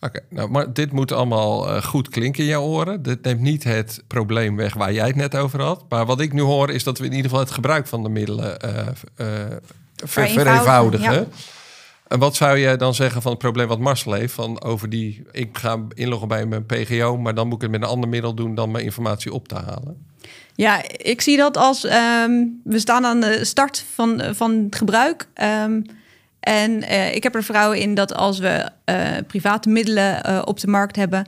Oké, 0.00 0.20
nou, 0.30 0.50
maar 0.50 0.72
dit 0.72 0.92
moet 0.92 1.12
allemaal 1.12 1.68
uh, 1.68 1.82
goed 1.82 2.08
klinken 2.08 2.42
in 2.42 2.48
jouw 2.48 2.62
oren. 2.62 3.02
Dit 3.02 3.22
neemt 3.22 3.40
niet 3.40 3.64
het 3.64 4.04
probleem 4.06 4.56
weg 4.56 4.74
waar 4.74 4.92
jij 4.92 5.06
het 5.06 5.16
net 5.16 5.36
over 5.36 5.62
had. 5.62 5.84
Maar 5.88 6.06
wat 6.06 6.20
ik 6.20 6.32
nu 6.32 6.40
hoor 6.40 6.70
is 6.70 6.84
dat 6.84 6.98
we 6.98 7.04
in 7.04 7.10
ieder 7.10 7.24
geval 7.24 7.44
het 7.44 7.50
gebruik 7.50 7.86
van 7.86 8.02
de 8.02 8.08
middelen 8.08 8.56
uh, 8.64 9.46
vereenvoudigen. 9.94 11.12
Ja. 11.12 11.26
En 12.08 12.18
wat 12.18 12.36
zou 12.36 12.58
je 12.58 12.76
dan 12.76 12.94
zeggen 12.94 13.22
van 13.22 13.30
het 13.30 13.40
probleem 13.40 13.68
wat 13.68 13.78
Marcel 13.78 14.12
heeft? 14.12 14.34
Van 14.34 14.62
over 14.62 14.88
die, 14.88 15.22
ik 15.32 15.58
ga 15.58 15.78
inloggen 15.94 16.28
bij 16.28 16.46
mijn 16.46 16.66
PGO, 16.66 17.16
maar 17.16 17.34
dan 17.34 17.46
moet 17.46 17.56
ik 17.56 17.62
het 17.62 17.70
met 17.70 17.82
een 17.82 17.88
ander 17.88 18.08
middel 18.08 18.34
doen 18.34 18.54
dan 18.54 18.70
mijn 18.70 18.84
informatie 18.84 19.32
op 19.32 19.48
te 19.48 19.54
halen. 19.54 20.06
Ja, 20.54 20.82
ik 20.86 21.20
zie 21.20 21.36
dat 21.36 21.56
als 21.56 21.84
um, 21.84 22.60
we 22.64 22.78
staan 22.78 23.06
aan 23.06 23.20
de 23.20 23.44
start 23.44 23.84
van, 23.94 24.22
van 24.34 24.50
het 24.50 24.76
gebruik. 24.76 25.28
Um, 25.64 25.84
en 26.40 26.70
uh, 26.82 27.14
ik 27.14 27.22
heb 27.22 27.34
er 27.34 27.42
vertrouwen 27.42 27.78
in 27.78 27.94
dat 27.94 28.14
als 28.14 28.38
we 28.38 28.70
uh, 28.84 29.10
private 29.26 29.68
middelen 29.68 30.22
uh, 30.26 30.42
op 30.44 30.60
de 30.60 30.66
markt 30.66 30.96
hebben, 30.96 31.26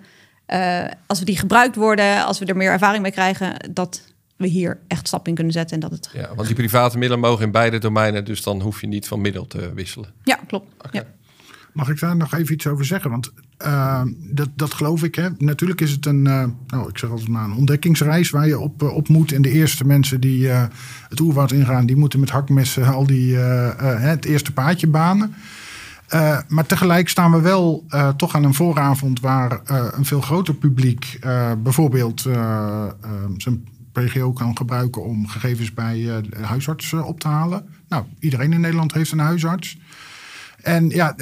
eh, 0.51 0.85
als 1.07 1.19
we 1.19 1.25
die 1.25 1.39
gebruikt 1.39 1.77
worden, 1.77 2.25
als 2.25 2.39
we 2.39 2.45
er 2.45 2.57
meer 2.57 2.71
ervaring 2.71 3.03
mee 3.03 3.13
krijgen, 3.13 3.71
dat 3.71 4.03
we 4.40 4.49
hier 4.49 4.78
echt 4.87 5.06
stap 5.06 5.28
in 5.28 5.35
kunnen 5.35 5.52
zetten. 5.52 5.75
En 5.75 5.88
dat 5.88 5.90
het... 5.90 6.11
Ja, 6.12 6.35
want 6.35 6.47
die 6.47 6.56
private 6.56 6.99
middelen 6.99 7.23
mogen 7.23 7.44
in 7.44 7.50
beide 7.50 7.78
domeinen, 7.78 8.25
dus 8.25 8.42
dan 8.42 8.61
hoef 8.61 8.80
je 8.80 8.87
niet 8.87 9.09
van 9.09 9.20
middel 9.20 9.47
te 9.47 9.73
wisselen. 9.75 10.09
Ja, 10.25 10.38
klopt. 10.47 10.66
Ja. 10.90 11.04
Mag 11.73 11.88
ik 11.88 12.00
daar 12.00 12.16
nog 12.16 12.35
even 12.35 12.54
iets 12.54 12.66
over 12.66 12.85
zeggen? 12.85 13.11
Want 13.11 13.32
uh, 13.64 14.02
dat, 14.16 14.49
dat 14.54 14.75
geloof 14.75 15.02
ik. 15.02 15.14
Hè. 15.14 15.28
Natuurlijk 15.38 15.80
is 15.80 15.90
het 15.90 16.06
een, 16.06 16.25
uh, 16.26 16.44
nou, 16.66 16.88
ik 16.88 16.99
zeg 16.99 17.11
altijd 17.11 17.28
maar 17.28 17.44
een 17.44 17.56
ontdekkingsreis 17.56 18.30
waar 18.30 18.47
je 18.47 18.59
op, 18.59 18.82
op 18.82 19.09
moet. 19.09 19.32
En 19.32 19.42
de 19.42 19.50
eerste 19.50 19.87
mensen 19.87 20.20
die 20.20 20.40
uh, 20.42 20.64
het 21.09 21.20
oerwoud 21.20 21.52
ingaan, 21.52 21.87
die 21.87 21.97
moeten 21.97 22.20
met 22.20 22.30
hakmessen 22.30 22.87
al 22.87 23.06
die, 23.06 23.37
het 23.37 24.25
eerste 24.25 24.52
paadje 24.52 24.87
banen. 24.87 25.35
maar 26.49 26.66
tegelijk 26.66 27.09
staan 27.09 27.32
we 27.32 27.40
wel 27.40 27.85
toch 28.16 28.35
aan 28.35 28.44
een 28.44 28.54
vooravond 28.54 29.20
waar 29.20 29.61
een 29.94 30.04
veel 30.04 30.20
groter 30.20 30.54
publiek 30.54 31.18
bijvoorbeeld 31.62 32.20
zijn 33.37 33.64
PGO 33.92 34.32
kan 34.32 34.56
gebruiken 34.56 35.04
om 35.04 35.28
gegevens 35.28 35.75
bij 35.75 35.97
de 36.02 36.42
huisarts 36.42 36.92
op 36.92 37.20
te 37.20 37.28
halen. 37.28 37.68
Nou, 37.88 38.04
iedereen 38.18 38.52
in 38.52 38.61
Nederland 38.61 38.92
heeft 38.92 39.12
een 39.12 39.18
huisarts. 39.18 39.78
En 40.62 40.88
ja, 40.88 41.16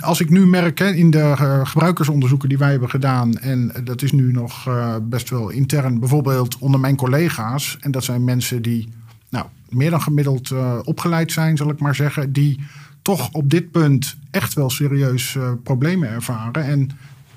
als 0.00 0.20
ik 0.20 0.30
nu 0.30 0.46
merk 0.46 0.80
in 0.80 1.10
de 1.10 1.18
eh, 1.18 1.66
gebruikersonderzoeken 1.66 2.48
die 2.48 2.58
wij 2.58 2.70
hebben 2.70 2.90
gedaan, 2.90 3.38
en 3.38 3.72
dat 3.84 4.02
is 4.02 4.12
nu 4.12 4.32
nog 4.32 4.68
best 5.02 5.30
wel 5.30 5.48
intern, 5.48 5.98
bijvoorbeeld 5.98 6.58
onder 6.58 6.80
mijn 6.80 6.96
collega's, 6.96 7.76
en 7.80 7.90
dat 7.90 8.04
zijn 8.04 8.24
mensen 8.24 8.62
die 8.62 8.88
nou, 9.28 9.46
meer 9.68 9.90
dan 9.90 10.02
gemiddeld 10.02 10.52
opgeleid 10.84 11.32
zijn, 11.32 11.56
zal 11.56 11.70
ik 11.70 11.80
maar 11.80 11.94
zeggen, 11.94 12.32
die 12.32 12.60
toch 13.02 13.32
op 13.32 13.50
dit 13.50 13.70
punt 13.70 14.16
echt 14.30 14.54
wel 14.54 14.70
serieus 14.70 15.38
problemen 15.62 16.08
ervaren 16.08 16.64
en 16.64 16.90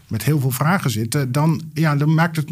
met 0.08 0.24
heel 0.24 0.40
veel 0.40 0.52
vragen 0.52 0.90
zitten, 0.90 1.32
dan, 1.32 1.62
ja, 1.74 1.96
dan 1.96 2.14
maakt 2.14 2.36
het, 2.36 2.50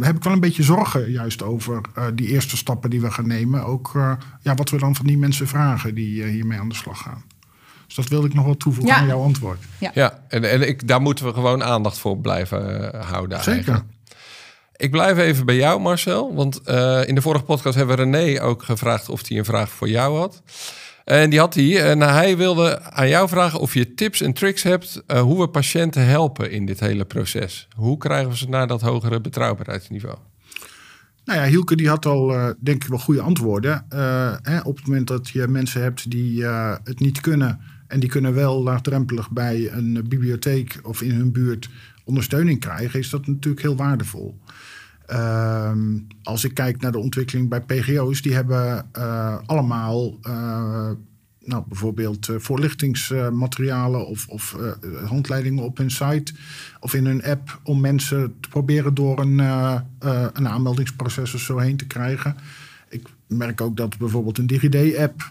heb 0.00 0.16
ik 0.16 0.22
wel 0.22 0.32
een 0.32 0.40
beetje 0.40 0.62
zorgen 0.62 1.10
juist 1.10 1.42
over 1.42 1.80
die 2.14 2.28
eerste 2.28 2.56
stappen 2.56 2.90
die 2.90 3.00
we 3.00 3.10
gaan 3.10 3.26
nemen. 3.26 3.64
Ook 3.64 3.92
ja, 4.42 4.54
wat 4.54 4.70
we 4.70 4.78
dan 4.78 4.94
van 4.96 5.06
die 5.06 5.18
mensen 5.18 5.48
vragen 5.48 5.94
die 5.94 6.24
hiermee 6.24 6.58
aan 6.58 6.68
de 6.68 6.74
slag 6.74 6.98
gaan. 6.98 7.24
Dus 7.86 7.94
dat 7.94 8.08
wilde 8.08 8.26
ik 8.26 8.34
nog 8.34 8.44
wel 8.44 8.56
toevoegen 8.56 8.94
aan 8.94 9.06
jouw 9.06 9.22
antwoord. 9.22 9.58
Ja, 9.78 9.90
ja 9.94 10.20
en, 10.28 10.50
en 10.50 10.68
ik, 10.68 10.88
daar 10.88 11.00
moeten 11.00 11.24
we 11.24 11.32
gewoon 11.32 11.62
aandacht 11.62 11.98
voor 11.98 12.18
blijven 12.18 12.90
houden. 13.04 13.38
Zeker. 13.38 13.52
Eigenlijk. 13.52 13.84
Ik 14.76 14.90
blijf 14.90 15.18
even 15.18 15.46
bij 15.46 15.56
jou, 15.56 15.80
Marcel. 15.80 16.34
Want 16.34 16.60
uh, 16.66 17.08
in 17.08 17.14
de 17.14 17.22
vorige 17.22 17.44
podcast 17.44 17.76
hebben 17.76 17.96
we 17.96 18.02
René 18.02 18.42
ook 18.42 18.62
gevraagd 18.62 19.08
of 19.08 19.28
hij 19.28 19.38
een 19.38 19.44
vraag 19.44 19.70
voor 19.70 19.88
jou 19.88 20.18
had. 20.18 20.42
En 21.06 21.30
die 21.30 21.38
had 21.38 21.54
hij. 21.54 21.82
En 21.82 22.00
hij 22.00 22.36
wilde 22.36 22.82
aan 22.82 23.08
jou 23.08 23.28
vragen 23.28 23.60
of 23.60 23.74
je 23.74 23.94
tips 23.94 24.20
en 24.20 24.32
tricks 24.32 24.62
hebt 24.62 25.02
uh, 25.06 25.20
hoe 25.20 25.40
we 25.40 25.48
patiënten 25.48 26.06
helpen 26.06 26.50
in 26.50 26.66
dit 26.66 26.80
hele 26.80 27.04
proces. 27.04 27.68
Hoe 27.76 27.98
krijgen 27.98 28.30
we 28.30 28.36
ze 28.36 28.48
naar 28.48 28.66
dat 28.66 28.80
hogere 28.80 29.20
betrouwbaarheidsniveau? 29.20 30.16
Nou 31.24 31.40
ja, 31.40 31.46
Hielke 31.46 31.76
die 31.76 31.88
had 31.88 32.06
al, 32.06 32.34
uh, 32.34 32.48
denk 32.60 32.82
ik, 32.82 32.88
wel 32.88 32.98
goede 32.98 33.20
antwoorden. 33.20 33.86
Hè, 34.42 34.60
op 34.60 34.76
het 34.76 34.86
moment 34.86 35.06
dat 35.06 35.28
je 35.28 35.48
mensen 35.48 35.82
hebt 35.82 36.10
die 36.10 36.44
het 36.84 37.00
niet 37.00 37.20
kunnen 37.20 37.60
en 37.86 38.00
die 38.00 38.08
kunnen 38.08 38.34
wel 38.34 38.62
laagdrempelig 38.62 39.30
bij 39.30 39.72
een 39.72 40.04
bibliotheek 40.08 40.78
of 40.82 41.02
in 41.02 41.10
hun 41.10 41.32
buurt 41.32 41.68
ondersteuning 42.04 42.60
krijgen, 42.60 42.98
is 43.00 43.10
dat 43.10 43.26
natuurlijk 43.26 43.62
heel 43.62 43.76
waardevol. 43.76 44.38
Uh, 45.10 45.72
als 46.22 46.44
ik 46.44 46.54
kijk 46.54 46.80
naar 46.80 46.92
de 46.92 46.98
ontwikkeling 46.98 47.48
bij 47.48 47.60
PGO's, 47.60 48.22
die 48.22 48.34
hebben 48.34 48.86
uh, 48.98 49.36
allemaal 49.46 50.18
uh, 50.22 50.90
nou, 51.40 51.64
bijvoorbeeld 51.68 52.28
voorlichtingsmaterialen 52.36 54.06
of, 54.06 54.28
of 54.28 54.56
handleidingen 55.04 55.64
op 55.64 55.76
hun 55.76 55.90
site 55.90 56.32
of 56.80 56.94
in 56.94 57.06
hun 57.06 57.24
app 57.24 57.60
om 57.62 57.80
mensen 57.80 58.34
te 58.40 58.48
proberen 58.48 58.94
door 58.94 59.18
een, 59.20 59.38
een 60.32 60.48
aanmeldingsproces 60.48 61.34
of 61.34 61.40
zo 61.40 61.58
heen 61.58 61.76
te 61.76 61.86
krijgen 61.86 62.36
merk 63.28 63.60
ook 63.60 63.76
dat 63.76 63.98
bijvoorbeeld 63.98 64.38
een 64.38 64.46
DigiD-app, 64.46 65.30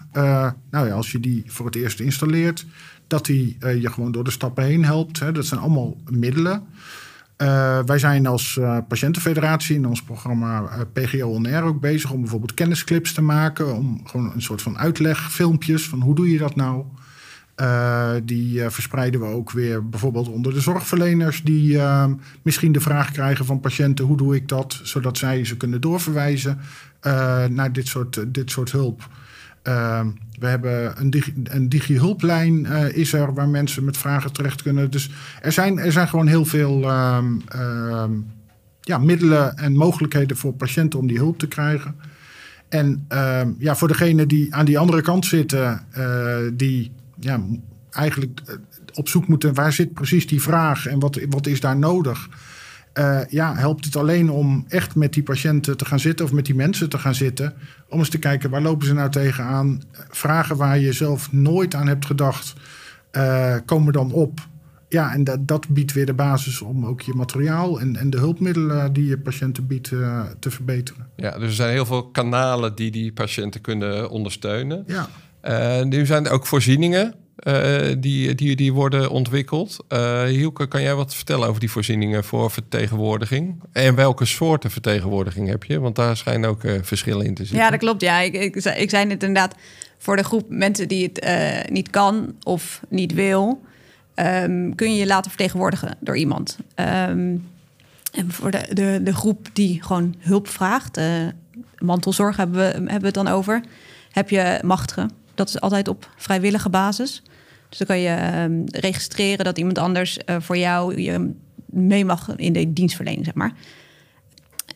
nou 0.70 0.88
ja, 0.88 0.94
als 0.94 1.12
je 1.12 1.20
die 1.20 1.44
voor 1.48 1.65
het 1.65 1.75
eerst 1.75 2.00
installeert, 2.00 2.65
dat 3.08 3.25
die 3.25 3.58
je 3.60 3.89
gewoon 3.91 4.12
door 4.12 4.24
de 4.24 4.32
stappen 4.32 4.63
heen 4.63 4.86
helpt. 4.86 5.20
Hè. 5.20 5.32
Dat 5.32 5.46
zijn 5.46 5.60
allemaal 5.60 5.98
middelen. 6.10 6.63
Uh, 7.38 7.80
wij 7.86 8.00
zijn 8.00 8.25
als 8.25 8.60
patiëntenfederatie 8.88 9.75
in 9.75 9.88
ons 9.88 10.04
programma 10.04 10.63
PGO 10.94 11.27
On 11.27 11.46
Air 11.46 11.63
ook 11.63 11.80
bezig 11.80 12.12
om 12.12 12.22
bijvoorbeeld 12.22 12.54
kennisclips 12.54 13.13
te 13.13 13.22
maken. 13.22 13.75
Om 13.75 14.01
gewoon 14.06 14.32
een 14.34 14.42
soort 14.42 14.62
van 14.62 14.77
uitlegfilmpjes 14.77 15.88
van 15.88 16.01
hoe 16.01 16.15
doe 16.15 16.32
je 16.32 16.38
dat 16.38 16.56
nou. 16.56 16.84
die 18.24 18.70
verspreiden 18.70 19.20
we 19.20 19.25
ook 19.25 19.51
weer 19.51 19.89
bijvoorbeeld 19.89 20.27
onder 20.27 20.54
de 20.54 20.62
zorgverleners 20.62 21.44
die 21.44 21.80
misschien 22.42 22.72
de 22.72 22.82
vraag 22.82 23.12
krijgen 23.12 23.46
van 23.46 23.60
patiënten 23.60 24.06
hoe 24.06 24.18
doe 24.18 24.36
ik 24.36 24.48
dat, 24.48 24.80
zodat 24.84 25.18
zij 25.18 25.46
ze 25.46 25.58
kunnen 25.58 25.82
doorverwijzen 25.82 26.60
naar 27.50 27.72
dit 27.72 27.88
soort, 27.88 28.34
dit 28.34 28.51
soort 28.51 28.72
hulp. 28.72 29.10
Uh, 29.67 30.05
we 30.39 30.48
hebben 30.48 31.01
een, 31.01 31.10
digi, 31.10 31.34
een 31.43 31.69
digi-hulplijn 31.69 32.65
uh, 32.65 32.98
is 32.98 33.13
er 33.13 33.34
waar 33.34 33.50
mensen 33.50 33.84
met 33.84 33.98
vragen 33.98 34.34
terecht 34.34 34.62
kunnen. 34.62 34.91
Dus 34.91 35.12
er 35.41 35.51
zijn, 35.51 35.79
er 35.79 35.91
zijn 35.91 36.07
gewoon 36.07 36.27
heel 36.27 36.45
veel 36.45 36.91
um, 36.91 37.41
um, 37.55 38.25
ja, 38.81 38.98
middelen 38.98 39.57
en 39.57 39.75
mogelijkheden 39.75 40.38
voor 40.38 40.53
patiënten 40.53 41.00
om 41.00 41.07
die 41.07 41.17
hulp 41.17 41.39
te 41.39 41.48
krijgen. 41.48 41.95
En 42.69 43.07
ja, 43.57 43.75
voor 43.75 43.88
degenen 43.88 44.27
die 44.27 44.55
aan 44.55 44.65
die 44.65 44.79
andere 44.79 45.01
kant 45.01 45.25
zitten, 45.25 45.86
uh, 45.98 46.38
die 46.53 46.91
ja, 47.19 47.41
eigenlijk 47.91 48.41
op 48.93 49.10
zoek 49.10 49.27
moeten 49.27 49.53
waar 49.53 49.74
zit 49.74 49.93
precies 49.93 50.27
die 50.27 50.41
vraag 50.41 50.86
en 50.86 51.00
wat, 51.00 51.19
wat 51.29 51.48
is 51.48 51.60
daar 51.60 51.77
nodig. 51.77 52.29
Uh, 52.99 53.19
ja, 53.29 53.55
helpt 53.55 53.85
het 53.85 53.95
alleen 53.95 54.29
om 54.29 54.65
echt 54.67 54.95
met 54.95 55.13
die 55.13 55.23
patiënten 55.23 55.77
te 55.77 55.85
gaan 55.85 55.99
zitten 55.99 56.25
of 56.25 56.31
met 56.31 56.45
die 56.45 56.55
mensen 56.55 56.89
te 56.89 56.97
gaan 56.97 57.15
zitten. 57.15 57.53
Om 57.89 57.99
eens 57.99 58.09
te 58.09 58.19
kijken 58.19 58.49
waar 58.49 58.61
lopen 58.61 58.87
ze 58.87 58.93
nou 58.93 59.09
tegenaan. 59.09 59.81
Vragen 60.09 60.57
waar 60.57 60.79
je 60.79 60.93
zelf 60.93 61.31
nooit 61.31 61.75
aan 61.75 61.87
hebt 61.87 62.05
gedacht, 62.05 62.53
uh, 63.11 63.55
komen 63.65 63.93
dan 63.93 64.11
op. 64.11 64.47
Ja, 64.89 65.13
en 65.13 65.23
dat, 65.23 65.47
dat 65.47 65.67
biedt 65.69 65.93
weer 65.93 66.05
de 66.05 66.13
basis 66.13 66.61
om 66.61 66.85
ook 66.85 67.01
je 67.01 67.13
materiaal 67.13 67.79
en, 67.79 67.95
en 67.95 68.09
de 68.09 68.17
hulpmiddelen 68.17 68.93
die 68.93 69.05
je 69.05 69.17
patiënten 69.17 69.67
biedt 69.67 69.91
uh, 69.91 70.21
te 70.39 70.51
verbeteren. 70.51 71.07
Ja, 71.15 71.31
dus 71.31 71.47
er 71.47 71.53
zijn 71.53 71.71
heel 71.71 71.85
veel 71.85 72.09
kanalen 72.09 72.75
die 72.75 72.91
die 72.91 73.13
patiënten 73.13 73.61
kunnen 73.61 74.09
ondersteunen. 74.09 74.85
Ja. 74.87 75.83
nu 75.83 76.05
zijn 76.05 76.25
er 76.25 76.31
ook 76.31 76.45
voorzieningen 76.45 77.13
uh, 77.44 77.96
die, 77.98 78.36
die, 78.36 78.56
die 78.56 78.74
worden 78.74 79.10
ontwikkeld. 79.10 79.77
Uh, 79.89 80.24
Hielke, 80.24 80.68
kan 80.68 80.82
jij 80.82 80.96
wat 80.96 81.15
vertellen 81.15 81.48
over 81.48 81.60
die 81.60 81.72
voorzieningen 81.72 82.24
voor 82.24 82.51
vertegenwoordiging? 82.51 83.63
En 83.72 83.96
welke 83.96 84.25
soorten 84.25 84.72
vertegenwoordiging 84.72 85.48
heb 85.48 85.63
je? 85.63 85.80
Want 85.80 85.96
daar 85.96 86.18
schijnen 86.18 86.50
ook 86.50 86.63
uh, 86.63 86.74
verschillen 86.82 87.25
in 87.25 87.34
te 87.34 87.42
zitten. 87.42 87.63
Ja, 87.63 87.70
dat 87.70 87.80
klopt. 87.80 88.01
Ja, 88.01 88.20
ik, 88.20 88.34
ik, 88.34 88.56
ik 88.56 88.89
zei 88.89 89.10
het 89.10 89.24
inderdaad 89.24 89.56
voor 89.98 90.15
de 90.15 90.24
groep 90.24 90.46
mensen 90.50 90.88
die 90.88 91.12
het 91.13 91.70
niet 91.70 91.89
kan 91.89 92.36
of 92.44 92.82
niet 92.89 93.13
wil, 93.13 93.62
um, 94.15 94.75
kun 94.75 94.94
je 94.94 95.00
je 95.00 95.06
laten 95.06 95.32
vertegenwoordigen 95.32 95.98
door 96.00 96.18
iemand. 96.18 96.58
Um, 96.75 97.48
en 98.12 98.32
voor 98.32 98.51
de, 98.51 99.00
de, 99.04 99.13
groep 99.13 99.48
die 99.54 99.84
gewoon 99.84 100.15
hulp 100.20 100.48
vraagt, 100.48 101.00
mantelzorg 101.77 102.38
hebben 102.38 102.58
we, 102.58 102.63
hebben 102.63 103.00
we 103.00 103.06
het 103.06 103.13
dan 103.13 103.27
over, 103.27 103.63
heb 104.12 104.30
je 104.30 104.60
machtigen 104.63 105.10
dat 105.36 105.50
is 105.50 105.60
altijd 105.60 105.88
op 105.88 106.10
vrijwillige 106.15 106.70
basis. 106.70 107.22
Dus 107.70 107.77
dan 107.77 107.88
kan 107.88 108.00
je 108.00 108.42
um, 108.44 108.63
registreren 108.65 109.46
dat 109.46 109.58
iemand 109.58 109.77
anders 109.77 110.20
uh, 110.25 110.36
voor 110.39 110.58
jou 110.58 111.01
je 111.01 111.34
mee 111.65 112.06
mag 112.06 112.36
in 112.36 112.54
de 112.54 112.74
dienstverlening, 112.74 113.25
zeg 113.25 113.34
maar. 113.34 113.54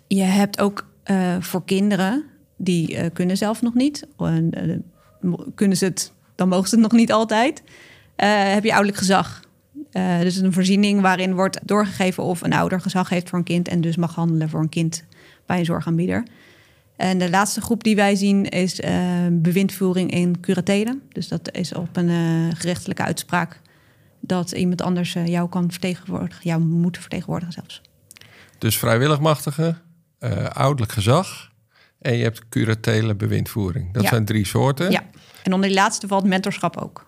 Je 0.08 0.22
hebt 0.22 0.60
ook 0.60 0.88
uh, 1.06 1.36
voor 1.40 1.66
kinderen, 1.66 2.24
die 2.56 2.94
uh, 2.94 3.06
kunnen 3.14 3.38
zelf 3.38 3.62
nog 3.62 3.74
niet. 3.74 4.08
kunnen 5.56 5.78
ze 5.78 5.86
het, 5.86 6.14
dan 6.36 6.48
mogen 6.48 6.70
ze 6.70 6.76
het 6.76 6.84
nog 6.84 7.00
niet 7.00 7.12
altijd. 7.12 7.64
heb 8.16 8.64
je 8.64 8.70
ouderlijk 8.70 8.98
gezag. 8.98 9.44
dus 10.22 10.36
een 10.36 10.54
voorziening 10.54 11.02
waarin 11.02 11.34
wordt 11.34 11.60
doorgegeven 11.64 12.24
of 12.24 12.42
een 12.42 12.54
ouder 12.54 12.82
gezag 12.82 13.10
heeft 13.10 13.30
voor 13.30 13.40
een 13.40 13.46
kind 13.46 13.68
en 13.68 13.82
dus 13.82 13.96
mag 13.96 14.16
handelen 14.16 14.50
voor 14.50 14.60
een 14.60 14.70
kind 14.70 15.04
bij 15.46 15.60
een 15.60 15.66
zorgaanbieder. 15.66 16.24
En 17.00 17.18
de 17.18 17.30
laatste 17.30 17.62
groep 17.62 17.84
die 17.84 17.96
wij 17.96 18.16
zien 18.16 18.46
is 18.46 18.80
uh, 18.80 18.92
bewindvoering 19.32 20.12
in 20.12 20.40
curatelen. 20.40 21.02
Dus 21.12 21.28
dat 21.28 21.52
is 21.52 21.74
op 21.74 21.98
een 21.98 22.10
uh, 22.10 22.50
gerechtelijke 22.54 23.04
uitspraak 23.04 23.62
dat 24.20 24.52
iemand 24.52 24.82
anders 24.82 25.16
uh, 25.16 25.28
jou 25.28 25.50
kan 25.50 25.72
vertegenwoordigen, 25.72 26.44
jou 26.44 26.62
moet 26.62 26.98
vertegenwoordigen 26.98 27.54
zelfs. 27.54 27.82
Dus 28.58 28.78
vrijwilligmachtige, 28.78 29.76
ouderlijk 30.54 30.92
gezag 30.92 31.52
en 32.00 32.16
je 32.16 32.24
hebt 32.24 32.50
curatele 32.50 33.16
bewindvoering. 33.16 33.94
Dat 33.94 34.04
ja. 34.04 34.10
zijn 34.10 34.26
drie 34.26 34.46
soorten. 34.46 34.92
Ja, 34.92 35.04
en 35.44 35.54
onder 35.54 35.70
die 35.70 35.78
laatste 35.78 36.08
valt 36.08 36.26
mentorschap 36.26 36.78
ook. 36.78 37.06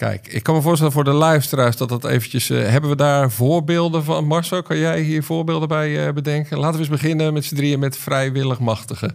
Kijk, 0.00 0.28
ik 0.28 0.42
kan 0.42 0.54
me 0.54 0.60
voorstellen 0.60 0.92
voor 0.92 1.04
de 1.04 1.12
luisteraars 1.12 1.76
dat 1.76 1.88
dat 1.88 2.04
eventjes... 2.04 2.50
Uh, 2.50 2.68
hebben 2.68 2.90
we 2.90 2.96
daar 2.96 3.30
voorbeelden 3.30 4.04
van? 4.04 4.26
Marcel, 4.26 4.62
kan 4.62 4.78
jij 4.78 5.00
hier 5.00 5.22
voorbeelden 5.22 5.68
bij 5.68 6.06
uh, 6.06 6.12
bedenken? 6.12 6.58
Laten 6.58 6.72
we 6.72 6.78
eens 6.78 6.88
beginnen 6.88 7.32
met 7.32 7.44
z'n 7.44 7.54
drieën 7.54 7.78
met 7.78 7.96
vrijwilligmachtigen. 7.96 9.14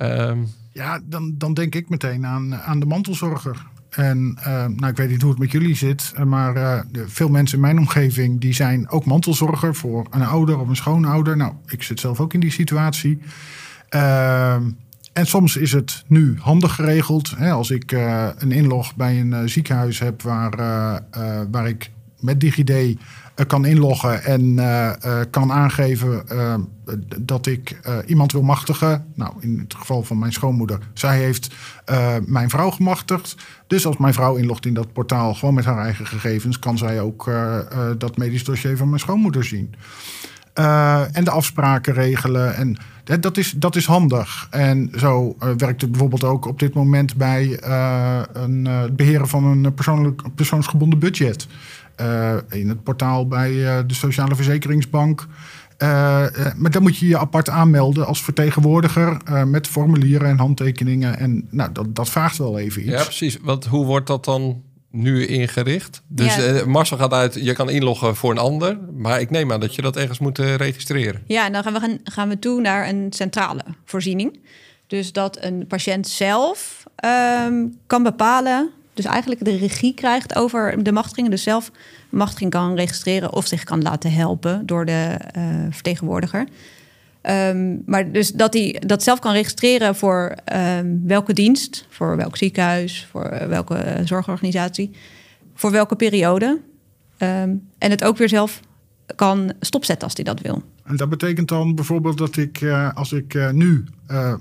Um... 0.00 0.52
Ja, 0.72 1.00
dan, 1.04 1.34
dan 1.38 1.54
denk 1.54 1.74
ik 1.74 1.88
meteen 1.88 2.26
aan, 2.26 2.54
aan 2.54 2.80
de 2.80 2.86
mantelzorger. 2.86 3.66
En 3.90 4.38
nou, 4.76 4.86
ik 4.86 4.96
weet 4.96 5.08
niet 5.08 5.22
hoe 5.22 5.30
het 5.30 5.40
met 5.40 5.50
jullie 5.50 5.76
zit, 5.76 6.12
maar 6.24 6.84
veel 7.06 7.28
mensen 7.28 7.56
in 7.56 7.62
mijn 7.62 7.78
omgeving 7.78 8.40
die 8.40 8.54
zijn 8.54 8.88
ook 8.88 9.04
mantelzorger 9.04 9.74
voor 9.74 10.06
een 10.10 10.24
ouder 10.24 10.58
of 10.58 10.68
een 10.68 10.76
schoonouder. 10.76 11.36
Nou, 11.36 11.52
ik 11.66 11.82
zit 11.82 12.00
zelf 12.00 12.20
ook 12.20 12.34
in 12.34 12.40
die 12.40 12.52
situatie. 12.52 13.20
En 15.12 15.26
soms 15.26 15.56
is 15.56 15.72
het 15.72 16.04
nu 16.06 16.38
handig 16.40 16.74
geregeld. 16.74 17.34
Hè, 17.36 17.50
als 17.50 17.70
ik 17.70 17.92
een 18.38 18.52
inlog 18.52 18.96
bij 18.96 19.20
een 19.20 19.48
ziekenhuis 19.48 19.98
heb 19.98 20.22
waar, 20.22 20.56
waar 21.50 21.68
ik 21.68 21.90
met 22.20 22.40
DigiD 22.40 22.98
eh, 23.40 23.46
kan 23.46 23.64
inloggen 23.64 24.24
en 24.24 24.58
eh, 24.58 24.88
eh, 25.04 25.26
kan 25.30 25.52
aangeven 25.52 26.24
dat 27.18 27.46
ik 27.46 27.80
iemand 28.06 28.32
wil 28.32 28.42
machtigen. 28.42 29.06
Nou, 29.14 29.32
in 29.40 29.58
het 29.58 29.74
geval 29.74 30.02
van 30.02 30.18
mijn 30.18 30.32
schoonmoeder, 30.32 30.78
zij 30.92 31.18
heeft 31.18 31.54
mijn 32.26 32.50
vrouw 32.50 32.70
gemachtigd. 32.70 33.36
Dus 33.66 33.86
als 33.86 33.96
mijn 33.96 34.14
vrouw 34.14 34.36
inlogt 34.36 34.66
in 34.66 34.74
dat 34.74 34.92
portaal, 34.92 35.34
gewoon 35.34 35.54
met 35.54 35.64
haar 35.64 35.78
eigen 35.78 36.06
gegevens, 36.06 36.58
kan 36.58 36.78
zij 36.78 37.00
ook 37.00 37.30
dat 37.98 38.16
medisch 38.16 38.44
dossier 38.44 38.76
van 38.76 38.88
mijn 38.88 39.00
schoonmoeder 39.00 39.44
zien. 39.44 39.74
En 41.12 41.24
de 41.24 41.30
afspraken 41.30 41.94
regelen. 41.94 42.54
En 42.54 42.76
dat 43.20 43.36
is, 43.36 43.50
dat 43.56 43.76
is 43.76 43.86
handig. 43.86 44.46
En 44.50 44.90
zo 44.96 45.36
werkt 45.56 45.80
het 45.80 45.90
bijvoorbeeld 45.90 46.24
ook 46.24 46.46
op 46.46 46.58
dit 46.58 46.74
moment 46.74 47.16
bij 47.16 47.58
een, 48.32 48.64
het 48.66 48.96
beheren 48.96 49.28
van 49.28 49.44
een 49.44 49.74
persoonlijk, 49.74 50.22
persoonsgebonden 50.34 50.98
budget. 50.98 51.46
Eh, 52.00 52.36
in 52.50 52.68
het 52.68 52.82
portaal 52.82 53.26
bij 53.26 53.50
eh, 53.50 53.82
de 53.86 53.94
Sociale 53.94 54.34
Verzekeringsbank. 54.34 55.26
Maar 56.56 56.70
dan 56.70 56.82
moet 56.82 56.96
je 56.96 57.06
je 57.06 57.18
apart 57.18 57.48
aanmelden 57.48 58.06
als 58.06 58.22
vertegenwoordiger 58.22 59.16
met 59.46 59.66
formulieren 59.66 60.28
en 60.28 60.38
handtekeningen. 60.38 61.18
En 61.18 61.46
nou, 61.50 61.72
dat, 61.72 61.94
dat 61.94 62.08
vraagt 62.08 62.38
wel 62.38 62.58
even 62.58 62.82
iets. 62.82 62.90
Ja, 62.90 63.02
precies. 63.02 63.38
Want 63.42 63.66
hoe 63.66 63.86
wordt 63.86 64.06
dat 64.06 64.24
dan 64.24 64.62
nu 64.90 65.26
ingericht? 65.26 66.02
Dus 66.06 66.34
ja. 66.34 66.66
Marcel 66.66 66.96
gaat 66.96 67.12
uit, 67.12 67.34
je 67.34 67.52
kan 67.52 67.70
inloggen 67.70 68.16
voor 68.16 68.30
een 68.30 68.38
ander. 68.38 68.78
Maar 68.96 69.20
ik 69.20 69.30
neem 69.30 69.52
aan 69.52 69.60
dat 69.60 69.74
je 69.74 69.82
dat 69.82 69.96
ergens 69.96 70.18
moet 70.18 70.38
registreren. 70.38 71.22
Ja, 71.26 71.46
en 71.46 71.52
dan 71.52 71.62
gaan 71.62 71.72
we, 71.72 71.80
gaan, 71.80 71.98
gaan 72.04 72.28
we 72.28 72.38
toe 72.38 72.60
naar 72.60 72.88
een 72.88 73.06
centrale 73.10 73.62
voorziening. 73.84 74.40
Dus 74.86 75.12
dat 75.12 75.44
een 75.44 75.66
patiënt 75.66 76.08
zelf 76.08 76.84
ehm, 76.96 77.66
kan 77.86 78.02
bepalen 78.02 78.70
dus 78.94 79.10
eigenlijk 79.10 79.44
de 79.44 79.56
regie 79.56 79.94
krijgt 79.94 80.34
over 80.34 80.82
de 80.82 80.92
machtigingen. 80.92 81.30
Dus 81.30 81.42
zelf 81.42 81.70
machtiging 82.08 82.50
kan 82.50 82.74
registreren 82.74 83.32
of 83.32 83.46
zich 83.46 83.64
kan 83.64 83.82
laten 83.82 84.12
helpen 84.12 84.66
door 84.66 84.84
de 84.84 85.16
uh, 85.36 85.44
vertegenwoordiger. 85.70 86.46
Um, 87.22 87.82
maar 87.86 88.12
dus 88.12 88.32
dat 88.32 88.54
hij 88.54 88.82
dat 88.86 89.02
zelf 89.02 89.18
kan 89.18 89.32
registreren 89.32 89.96
voor 89.96 90.34
um, 90.78 91.00
welke 91.06 91.32
dienst, 91.32 91.86
voor 91.88 92.16
welk 92.16 92.36
ziekenhuis, 92.36 93.06
voor 93.10 93.32
uh, 93.32 93.46
welke 93.46 93.74
uh, 93.74 94.06
zorgorganisatie, 94.06 94.90
voor 95.54 95.70
welke 95.70 95.96
periode. 95.96 96.60
Um, 97.18 97.68
en 97.78 97.90
het 97.90 98.04
ook 98.04 98.16
weer 98.16 98.28
zelf 98.28 98.60
kan 99.16 99.52
stopzetten 99.60 100.04
als 100.04 100.16
hij 100.16 100.24
dat 100.24 100.40
wil. 100.40 100.62
En 100.84 100.96
dat 100.96 101.08
betekent 101.08 101.48
dan 101.48 101.74
bijvoorbeeld 101.74 102.18
dat 102.18 102.36
ik, 102.36 102.64
als 102.94 103.12
ik 103.12 103.52
nu 103.52 103.84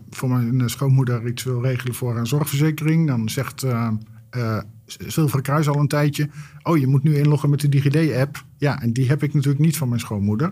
voor 0.09 0.29
mijn 0.29 0.69
schoonmoeder 0.69 1.27
iets 1.27 1.43
wil 1.43 1.61
regelen 1.61 1.93
voor 1.93 2.17
een 2.17 2.27
zorgverzekering, 2.27 3.07
dan 3.07 3.29
zegt 3.29 3.65
Zilveren 5.07 5.43
Kruis 5.43 5.67
al 5.67 5.75
een 5.75 5.87
tijdje. 5.87 6.29
Oh, 6.63 6.77
je 6.77 6.87
moet 6.87 7.03
nu 7.03 7.17
inloggen 7.17 7.49
met 7.49 7.59
de 7.59 7.69
DigiD-app. 7.69 8.43
Ja, 8.57 8.81
en 8.81 8.93
die 8.93 9.07
heb 9.07 9.23
ik 9.23 9.33
natuurlijk 9.33 9.63
niet 9.63 9.77
van 9.77 9.89
mijn 9.89 9.99
schoonmoeder. 9.99 10.49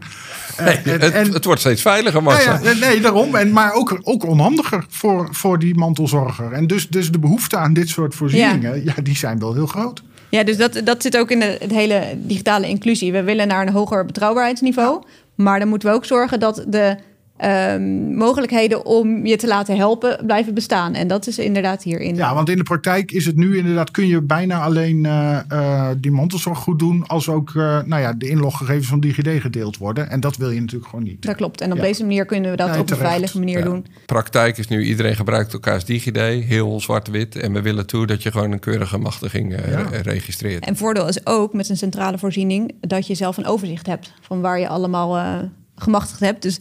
Uh, 0.59 0.65
nee, 0.65 0.97
en, 0.97 1.01
het, 1.01 1.33
het, 1.33 1.45
wordt 1.45 1.59
steeds 1.59 1.81
veiliger, 1.81 2.23
maar. 2.23 2.43
Ja, 2.43 2.73
nee, 2.73 3.01
daarom. 3.01 3.35
En, 3.35 3.51
maar 3.51 3.73
ook, 3.73 3.99
ook 4.01 4.25
onhandiger 4.25 4.85
voor, 4.89 5.27
voor 5.31 5.59
die 5.59 5.75
mantelzorger. 5.75 6.51
En 6.51 6.67
dus, 6.67 6.87
dus 6.87 7.11
de 7.11 7.19
behoefte 7.19 7.57
aan 7.57 7.73
dit 7.73 7.89
soort 7.89 8.15
voorzieningen, 8.15 8.83
ja. 8.83 8.93
die 9.03 9.15
zijn 9.15 9.39
wel 9.39 9.53
heel 9.53 9.67
groot. 9.67 10.03
Ja, 10.29 10.43
dus 10.43 10.57
dat, 10.57 10.81
dat 10.83 11.01
zit 11.01 11.17
ook 11.17 11.31
in 11.31 11.39
de, 11.39 11.57
het 11.59 11.71
hele 11.71 12.17
digitale 12.17 12.67
inclusie. 12.67 13.11
We 13.11 13.23
willen 13.23 13.47
naar 13.47 13.67
een 13.67 13.73
hoger 13.73 14.05
betrouwbaarheidsniveau. 14.05 15.03
Maar 15.35 15.59
dan 15.59 15.67
moeten 15.67 15.89
we 15.89 15.95
ook 15.95 16.05
zorgen 16.05 16.39
dat 16.39 16.65
de 16.67 16.97
um, 17.45 18.15
mogelijkheden 18.15 18.85
om 18.85 19.25
je 19.25 19.35
te 19.35 19.47
laten 19.47 19.75
helpen 19.75 20.25
blijven 20.25 20.53
bestaan. 20.53 20.93
En 20.93 21.07
dat 21.07 21.27
is 21.27 21.37
inderdaad 21.37 21.83
hierin. 21.83 22.15
Ja, 22.15 22.33
want 22.33 22.49
in 22.49 22.57
de 22.57 22.63
praktijk 22.63 23.11
is 23.11 23.25
het 23.25 23.35
nu 23.35 23.57
inderdaad, 23.57 23.91
kun 23.91 24.07
je 24.07 24.21
bijna 24.21 24.61
alleen 24.61 25.03
uh, 25.03 25.39
uh, 25.51 25.89
die 25.97 26.11
mantelzorg 26.11 26.57
goed 26.57 26.79
doen 26.79 27.07
als 27.07 27.29
ook 27.29 27.49
uh, 27.49 27.83
nou 27.83 28.01
ja, 28.01 28.13
de 28.13 28.29
inloggegevens 28.29 28.87
van 28.87 28.99
DigiD 28.99 29.41
gedeeld 29.41 29.77
worden. 29.77 30.09
En 30.09 30.19
dat 30.19 30.37
wil 30.37 30.49
je 30.49 30.59
natuurlijk 30.59 30.89
gewoon 30.89 31.05
niet. 31.05 31.21
Dat 31.21 31.35
klopt. 31.35 31.61
En 31.61 31.71
op 31.71 31.79
deze 31.79 32.01
manier 32.01 32.25
kunnen 32.25 32.51
we 32.51 32.57
dat 32.57 32.79
op 32.79 32.89
een 32.89 32.97
veilige 32.97 33.39
manier 33.39 33.57
ja. 33.57 33.65
doen. 33.65 33.85
Praktijk 34.05 34.57
is 34.57 34.67
nu 34.67 34.83
iedereen 34.83 35.15
gebruikt 35.15 35.53
elkaars 35.53 35.85
DigiD, 35.85 36.17
heel 36.45 36.79
zwart-wit. 36.79 37.35
En 37.35 37.53
we 37.53 37.61
willen 37.61 37.85
toe 37.85 38.05
dat 38.05 38.23
je 38.23 38.31
gewoon 38.31 38.51
een 38.51 38.59
keurige 38.59 38.97
machtiging 38.97 39.55
registreert. 40.03 40.65
En 40.65 40.77
voordeel 40.77 41.07
is 41.07 41.25
ook 41.25 41.53
met 41.53 41.69
een 41.69 41.77
centrale 41.77 42.17
voorziening 42.17 42.75
dat 42.81 43.07
je 43.07 43.15
zelf 43.15 43.37
een 43.37 43.45
overzicht 43.45 43.85
hebt 43.85 44.13
van 44.21 44.41
waar 44.41 44.59
je 44.59 44.67
allemaal 44.67 45.49
gemachtigd 45.75 46.19
hebt. 46.19 46.41
Dus 46.41 46.59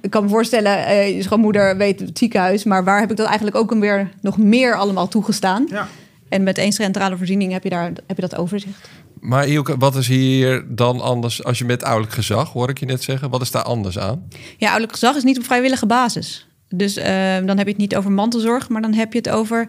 ik 0.00 0.10
kan 0.10 0.22
me 0.22 0.28
voorstellen, 0.28 1.06
je 1.14 1.22
schoonmoeder 1.22 1.76
weet 1.76 2.00
het 2.00 2.18
ziekenhuis, 2.18 2.64
maar 2.64 2.84
waar 2.84 3.00
heb 3.00 3.10
ik 3.10 3.16
dat 3.16 3.26
eigenlijk 3.26 3.56
ook 3.56 3.74
weer 3.74 4.10
nog 4.20 4.38
meer 4.38 4.76
allemaal 4.76 5.08
toegestaan? 5.08 5.66
Ja. 5.68 5.88
En 6.28 6.42
met 6.42 6.58
één 6.58 6.72
centrale 6.72 7.16
voorziening 7.16 7.52
heb 7.52 7.62
je, 7.62 7.70
daar, 7.70 7.92
heb 8.06 8.16
je 8.16 8.22
dat 8.22 8.36
overzicht. 8.36 8.88
Maar 9.20 9.46
Ilke, 9.48 9.76
wat 9.78 9.96
is 9.96 10.08
hier 10.08 10.64
dan 10.68 11.00
anders 11.00 11.44
als 11.44 11.58
je 11.58 11.64
met 11.64 11.82
ouderlijk 11.82 12.14
gezag, 12.14 12.52
hoor 12.52 12.68
ik 12.68 12.78
je 12.78 12.86
net 12.86 13.02
zeggen, 13.02 13.30
wat 13.30 13.40
is 13.40 13.50
daar 13.50 13.62
anders 13.62 13.98
aan? 13.98 14.28
Ja, 14.56 14.66
ouderlijk 14.66 14.92
gezag 14.92 15.16
is 15.16 15.22
niet 15.22 15.38
op 15.38 15.44
vrijwillige 15.44 15.86
basis. 15.86 16.46
Dus 16.68 16.98
uh, 16.98 17.04
dan 17.44 17.58
heb 17.58 17.66
je 17.66 17.72
het 17.72 17.76
niet 17.76 17.96
over 17.96 18.12
mantelzorg, 18.12 18.68
maar 18.68 18.82
dan 18.82 18.94
heb 18.94 19.12
je 19.12 19.18
het 19.18 19.30
over 19.30 19.68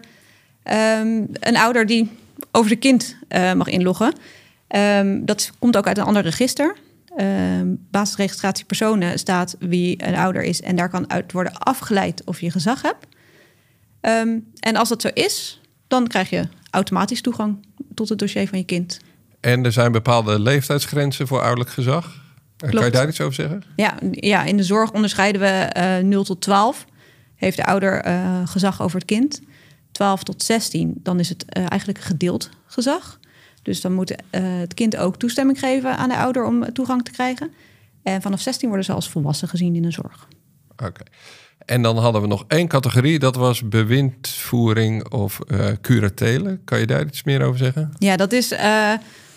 um, 1.00 1.26
een 1.40 1.56
ouder 1.56 1.86
die 1.86 2.10
over 2.52 2.68
zijn 2.68 2.80
kind 2.80 3.16
uh, 3.28 3.52
mag 3.52 3.66
inloggen. 3.66 4.12
Um, 4.76 5.24
dat 5.24 5.50
komt 5.58 5.76
ook 5.76 5.86
uit 5.86 5.98
een 5.98 6.04
ander 6.04 6.22
register. 6.22 6.76
Ehm, 7.16 7.74
basisregistratie 7.90 8.64
personen 8.64 9.18
staat 9.18 9.56
wie 9.58 10.06
een 10.06 10.14
ouder 10.14 10.42
is. 10.42 10.60
En 10.60 10.76
daar 10.76 10.88
kan 10.88 11.10
uit 11.10 11.32
worden 11.32 11.58
afgeleid 11.58 12.22
of 12.24 12.40
je 12.40 12.50
gezag 12.50 12.82
hebt. 12.82 13.06
Ehm, 14.00 14.38
en 14.60 14.76
als 14.76 14.88
dat 14.88 15.02
zo 15.02 15.08
is, 15.14 15.60
dan 15.88 16.06
krijg 16.06 16.30
je 16.30 16.48
automatisch 16.70 17.20
toegang 17.20 17.66
tot 17.94 18.08
het 18.08 18.18
dossier 18.18 18.48
van 18.48 18.58
je 18.58 18.64
kind. 18.64 18.98
En 19.40 19.64
er 19.64 19.72
zijn 19.72 19.92
bepaalde 19.92 20.40
leeftijdsgrenzen 20.40 21.26
voor 21.26 21.40
ouderlijk 21.40 21.70
gezag. 21.70 22.22
Klopt. 22.56 22.74
Kan 22.74 22.84
je 22.84 22.90
daar 22.90 23.08
iets 23.08 23.20
over 23.20 23.34
zeggen? 23.34 23.62
Ja, 23.76 23.94
ja 24.10 24.44
in 24.44 24.56
de 24.56 24.62
zorg 24.62 24.92
onderscheiden 24.92 25.40
we 25.40 25.46
uh, 25.76 25.98
eh, 25.98 26.04
0 26.04 26.24
tot 26.24 26.40
12. 26.40 26.84
Heeft 27.34 27.56
de 27.56 27.64
ouder 27.64 28.06
uh, 28.06 28.40
gezag 28.44 28.82
over 28.82 28.98
het 28.98 29.06
kind. 29.06 29.40
12 29.92 30.22
tot 30.22 30.42
16, 30.42 31.00
dan 31.02 31.20
is 31.20 31.28
het 31.28 31.44
uh, 31.58 31.64
eigenlijk 31.68 32.00
gedeeld 32.00 32.50
gezag. 32.66 33.18
Dus 33.64 33.80
dan 33.80 33.92
moet 33.92 34.10
uh, 34.10 34.16
het 34.30 34.74
kind 34.74 34.96
ook 34.96 35.16
toestemming 35.16 35.58
geven 35.58 35.96
aan 35.96 36.08
de 36.08 36.16
ouder 36.16 36.44
om 36.44 36.72
toegang 36.72 37.04
te 37.04 37.10
krijgen. 37.10 37.52
En 38.02 38.22
vanaf 38.22 38.40
16 38.40 38.68
worden 38.68 38.86
ze 38.86 38.92
als 38.92 39.08
volwassen 39.08 39.48
gezien 39.48 39.74
in 39.74 39.82
de 39.82 39.90
zorg. 39.90 40.28
Oké. 40.72 41.02
En 41.64 41.82
dan 41.82 41.98
hadden 41.98 42.22
we 42.22 42.26
nog 42.26 42.44
één 42.48 42.68
categorie, 42.68 43.18
dat 43.18 43.36
was 43.36 43.68
bewindvoering 43.68 45.10
of 45.10 45.38
uh, 45.46 45.66
curatelen. 45.80 46.60
Kan 46.64 46.78
je 46.78 46.86
daar 46.86 47.06
iets 47.06 47.22
meer 47.22 47.42
over 47.42 47.58
zeggen? 47.58 47.92
Ja, 47.98 48.16
dat 48.16 48.32
is 48.32 48.52
uh, 48.52 48.92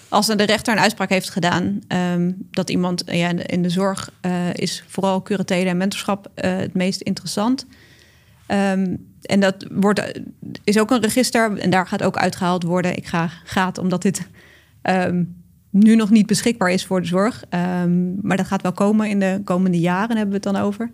als 0.10 0.28
de 0.28 0.44
rechter 0.44 0.74
een 0.74 0.80
uitspraak 0.80 1.10
heeft 1.10 1.30
gedaan 1.30 1.80
um, 1.88 2.48
dat 2.52 2.70
iemand 2.70 3.04
ja, 3.06 3.30
in 3.30 3.62
de 3.62 3.70
zorg 3.70 4.12
uh, 4.22 4.54
is 4.54 4.84
vooral 4.88 5.22
curatelen 5.22 5.68
en 5.68 5.78
mentorschap 5.78 6.32
het 6.36 6.74
meest 6.74 7.02
interessant. 7.02 7.66
Um, 8.48 9.16
en 9.22 9.40
dat 9.40 9.66
wordt, 9.72 10.22
is 10.64 10.80
ook 10.80 10.92
een 10.92 11.02
register 11.02 11.58
en 11.58 11.70
daar 11.70 11.88
gaat 11.88 12.04
ook 12.04 12.18
uitgehaald 12.18 12.64
worden. 12.64 12.96
Ik 12.98 13.08
ga 13.08 13.30
gaat 13.44 13.78
omdat 13.78 14.02
dit 14.02 14.28
um, 14.84 15.36
nu 15.70 15.96
nog 15.96 16.10
niet 16.10 16.26
beschikbaar 16.26 16.72
is 16.72 16.86
voor 16.86 17.02
de 17.02 17.08
zorg. 17.08 17.44
Um, 17.84 18.18
maar 18.22 18.38
dat 18.38 18.48
gaat 18.48 18.62
wel 18.62 18.72
komen 18.72 19.10
in 19.10 19.20
de 19.20 19.42
komende 19.44 19.80
jaren, 19.80 20.18
hebben 20.18 20.42
we 20.42 20.48
het 20.48 20.54
dan 20.54 20.64
over. 20.64 20.90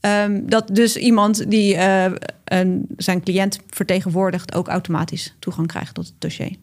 Um, 0.00 0.48
dat 0.48 0.68
dus 0.72 0.96
iemand 0.96 1.50
die 1.50 1.74
uh, 1.74 2.04
een, 2.44 2.86
zijn 2.96 3.22
cliënt 3.22 3.58
vertegenwoordigt 3.68 4.54
ook 4.54 4.68
automatisch 4.68 5.36
toegang 5.38 5.66
krijgt 5.66 5.94
tot 5.94 6.06
het 6.06 6.14
dossier. 6.18 6.56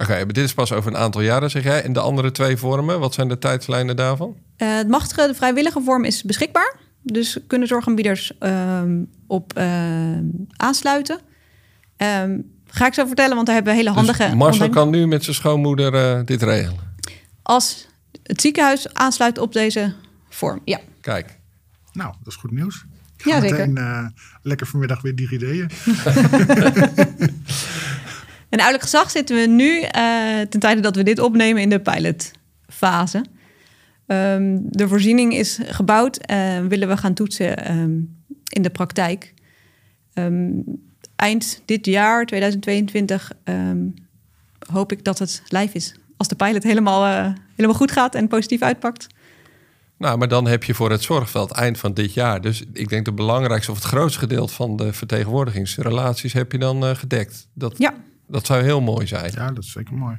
Oké, 0.00 0.10
okay, 0.10 0.26
dit 0.26 0.44
is 0.44 0.54
pas 0.54 0.72
over 0.72 0.90
een 0.90 0.98
aantal 0.98 1.20
jaren, 1.20 1.50
zeg 1.50 1.62
jij. 1.62 1.82
En 1.82 1.92
de 1.92 2.00
andere 2.00 2.30
twee 2.30 2.56
vormen, 2.56 3.00
wat 3.00 3.14
zijn 3.14 3.28
de 3.28 3.38
tijdslijnen 3.38 3.96
daarvan? 3.96 4.36
Uh, 4.58 4.76
het 4.76 4.88
machtige, 4.88 5.26
de 5.26 5.34
vrijwillige 5.34 5.80
vorm 5.80 6.04
is 6.04 6.22
beschikbaar. 6.22 6.76
Dus 7.02 7.38
kunnen 7.46 7.68
zorgaanbieders 7.68 8.32
um, 8.40 9.10
op 9.28 9.58
uh, 9.58 10.18
aansluiten. 10.56 11.18
Um, 11.96 12.52
ga 12.66 12.86
ik 12.86 12.94
zo 12.94 13.06
vertellen, 13.06 13.34
want 13.34 13.46
daar 13.46 13.54
hebben 13.54 13.72
we 13.72 13.78
hele 13.78 13.94
dus 13.94 13.98
handige... 13.98 14.24
Dus 14.24 14.34
Marcel 14.34 14.68
kan 14.68 14.90
nu 14.90 15.06
met 15.06 15.24
zijn 15.24 15.36
schoonmoeder 15.36 16.18
uh, 16.18 16.24
dit 16.24 16.42
regelen? 16.42 16.96
Als 17.42 17.86
het 18.22 18.40
ziekenhuis 18.40 18.94
aansluit 18.94 19.38
op 19.38 19.52
deze 19.52 19.94
vorm, 20.28 20.60
ja. 20.64 20.80
Kijk. 21.00 21.38
Nou, 21.92 22.14
dat 22.18 22.26
is 22.26 22.34
goed 22.34 22.50
nieuws. 22.50 22.84
Ja, 23.16 23.40
zeker. 23.40 23.56
Meteen, 23.58 23.78
uh, 23.78 24.06
lekker 24.42 24.66
vanmiddag 24.66 25.02
weer 25.02 25.14
DigiD'en. 25.14 25.68
en 28.48 28.58
ouderlijk 28.58 28.82
gezag 28.82 29.10
zitten 29.10 29.36
we 29.36 29.46
nu, 29.46 29.82
ten 30.48 30.60
tijde 30.60 30.80
dat 30.80 30.96
we 30.96 31.02
dit 31.02 31.18
opnemen, 31.18 31.62
in 31.62 31.68
de 31.68 31.80
pilotfase. 31.80 33.24
Um, 34.06 34.62
de 34.70 34.88
voorziening 34.88 35.34
is 35.34 35.58
gebouwd. 35.62 36.30
Uh, 36.30 36.58
willen 36.66 36.88
we 36.88 36.96
gaan 36.96 37.14
toetsen 37.14 37.78
um, 37.78 38.17
in 38.48 38.62
de 38.62 38.70
praktijk. 38.70 39.34
Um, 40.14 40.64
eind 41.16 41.62
dit 41.64 41.86
jaar, 41.86 42.26
2022, 42.26 43.32
ehm, 43.44 43.86
hoop 44.72 44.92
ik 44.92 45.04
dat 45.04 45.18
het 45.18 45.42
live 45.48 45.74
is. 45.76 45.94
Als 46.16 46.28
de 46.28 46.34
pilot 46.34 46.62
helemaal, 46.62 47.04
eh, 47.04 47.32
helemaal 47.54 47.76
goed 47.76 47.92
gaat 47.92 48.14
en 48.14 48.28
positief 48.28 48.62
uitpakt. 48.62 49.06
Nou, 49.98 50.18
maar 50.18 50.28
dan 50.28 50.46
heb 50.46 50.64
je 50.64 50.74
voor 50.74 50.90
het 50.90 51.02
zorgveld 51.02 51.50
eind 51.50 51.78
van 51.78 51.94
dit 51.94 52.14
jaar. 52.14 52.40
Dus 52.40 52.64
ik 52.72 52.88
denk 52.88 53.04
de 53.04 53.12
belangrijkste 53.12 53.70
of 53.70 53.76
het 53.76 53.86
grootste 53.86 54.18
gedeelte 54.18 54.52
van 54.52 54.76
de 54.76 54.92
vertegenwoordigingsrelaties 54.92 56.32
heb 56.32 56.52
je 56.52 56.58
dan 56.58 56.84
uh, 56.84 56.94
gedekt. 56.94 57.48
Dat, 57.54 57.78
Ja, 57.78 57.94
dat 58.26 58.46
zou 58.46 58.62
heel 58.62 58.80
mooi 58.80 59.06
zijn. 59.06 59.32
Ja, 59.34 59.50
dat 59.50 59.64
is 59.64 59.72
zeker 59.72 59.94
mooi. 59.94 60.18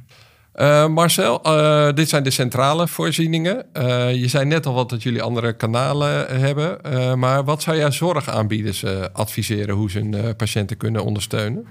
Eh, 0.52 0.88
Marcel, 0.88 1.44
eh, 1.44 1.94
dit 1.94 2.10
zijn 2.10 2.24
de 2.24 2.32
centrale 2.32 2.88
voorzieningen. 2.88 3.74
Eh, 3.74 4.16
je 4.16 4.28
zei 4.28 4.46
net 4.46 4.66
al 4.66 4.74
wat 4.74 4.90
dat 4.90 5.04
jullie 5.04 5.22
andere 5.22 5.56
kanalen 5.56 6.40
hebben. 6.40 6.80
Maar 7.20 7.44
wat 7.44 7.62
zou 7.62 7.78
jij 7.78 7.92
zorgaanbieders 7.92 8.86
adviseren 9.14 9.76
hoe 9.76 9.92
ze 9.92 10.00
hun 10.00 10.36
patiënten 10.36 10.78
kunnen 10.78 11.04
ondersteunen? 11.04 11.66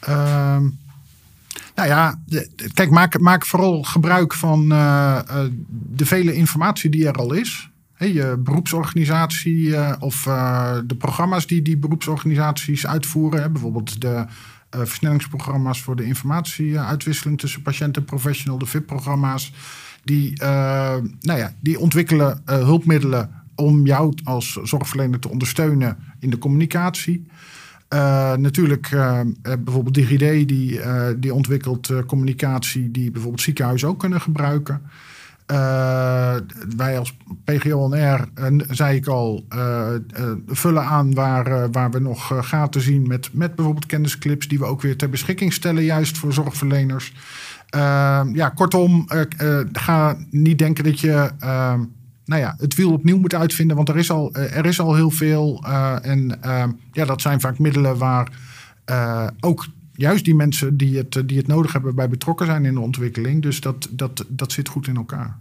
Ehm, 0.00 0.62
nou 1.74 1.88
ja, 1.88 2.18
kijk, 2.74 2.90
maak, 2.90 3.18
maak 3.18 3.46
vooral 3.46 3.82
gebruik 3.82 4.34
van 4.34 4.68
de 5.68 6.06
vele 6.06 6.34
informatie 6.34 6.90
die 6.90 7.06
er 7.06 7.16
al 7.16 7.32
is. 7.32 7.70
Je 7.98 8.36
beroepsorganisatie 8.38 9.76
of 10.00 10.22
de 10.86 10.96
programma's 10.98 11.46
die 11.46 11.62
die 11.62 11.76
beroepsorganisaties 11.76 12.86
uitvoeren. 12.86 13.42
Hè, 13.42 13.50
bijvoorbeeld 13.50 14.00
de 14.00 14.24
versnellingsprogramma's 14.78 15.82
voor 15.82 15.96
de 15.96 16.04
informatieuitwisseling 16.04 17.38
tussen 17.38 17.62
patiënt 17.62 17.96
en 17.96 18.04
professional, 18.04 18.58
de 18.58 18.66
VIP-programma's. 18.66 19.52
Die, 20.04 20.38
eh, 20.38 20.96
nou 21.20 21.38
ja, 21.38 21.54
die 21.60 21.78
ontwikkelen 21.78 22.42
eh, 22.44 22.56
hulpmiddelen 22.56 23.30
om 23.54 23.86
jou 23.86 24.14
als 24.24 24.58
zorgverlener 24.62 25.18
te 25.18 25.28
ondersteunen 25.28 25.96
in 26.20 26.30
de 26.30 26.38
communicatie. 26.38 27.26
Eh, 27.88 28.34
natuurlijk 28.36 28.88
eh, 28.92 29.20
eh, 29.20 29.26
bijvoorbeeld 29.42 29.94
DigiD, 29.94 30.48
die, 30.48 30.80
eh, 30.80 31.08
die 31.16 31.34
ontwikkelt 31.34 31.90
eh, 31.90 31.98
communicatie 32.06 32.90
die 32.90 33.10
bijvoorbeeld 33.10 33.42
ziekenhuizen 33.42 33.88
ook 33.88 33.98
kunnen 33.98 34.20
gebruiken. 34.20 34.82
Eh, 35.52 36.34
wij 36.76 36.98
als 36.98 37.16
PGONR, 37.44 38.28
uh, 38.40 38.60
zei 38.70 38.96
ik 38.96 39.06
al, 39.06 39.44
eh, 39.48 39.94
eh, 39.94 40.00
vullen 40.46 40.84
aan 40.84 41.14
waar, 41.14 41.46
eh, 41.46 41.68
waar 41.72 41.90
we 41.90 41.98
nog 41.98 42.32
eh, 42.32 42.42
gaten 42.42 42.80
zien 42.80 43.06
met, 43.06 43.28
met 43.32 43.54
bijvoorbeeld 43.54 43.86
kennisclips 43.86 44.48
die 44.48 44.58
we 44.58 44.64
ook 44.64 44.82
weer 44.82 44.96
ter 44.96 45.08
beschikking 45.10 45.52
stellen, 45.52 45.84
juist 45.84 46.18
voor 46.18 46.32
zorgverleners. 46.32 47.12
Eh, 47.68 48.20
ja, 48.32 48.48
kortom, 48.48 49.04
eh, 49.08 49.20
eh, 49.36 49.66
ga 49.72 50.16
niet 50.30 50.58
denken 50.58 50.84
dat 50.84 51.00
je 51.00 51.30
eh, 51.38 51.74
nou 52.24 52.40
ja, 52.40 52.54
het 52.58 52.74
wiel 52.74 52.92
opnieuw 52.92 53.18
moet 53.18 53.34
uitvinden, 53.34 53.76
want 53.76 53.88
er 53.88 53.96
is 53.96 54.10
al, 54.10 54.32
eh, 54.32 54.56
er 54.56 54.66
is 54.66 54.80
al 54.80 54.94
heel 54.94 55.10
veel. 55.10 55.62
eh, 55.66 55.96
en 56.02 56.42
eh, 56.42 56.64
ja, 56.92 57.04
dat 57.04 57.20
zijn 57.20 57.40
vaak 57.40 57.58
middelen 57.58 57.98
waar 57.98 58.28
eh, 58.84 59.26
ook 59.40 59.66
juist 59.92 60.24
die 60.24 60.34
mensen 60.34 60.76
die 60.76 60.96
het, 60.98 61.22
die 61.26 61.36
het 61.38 61.46
nodig 61.46 61.72
hebben 61.72 61.94
bij 61.94 62.08
betrokken 62.08 62.46
zijn 62.46 62.64
in 62.64 62.74
de 62.74 62.80
ontwikkeling. 62.80 63.42
Dus 63.42 63.60
dat, 63.60 63.88
dat, 63.90 64.24
dat 64.28 64.52
zit 64.52 64.68
goed 64.68 64.86
in 64.86 64.96
elkaar. 64.96 65.38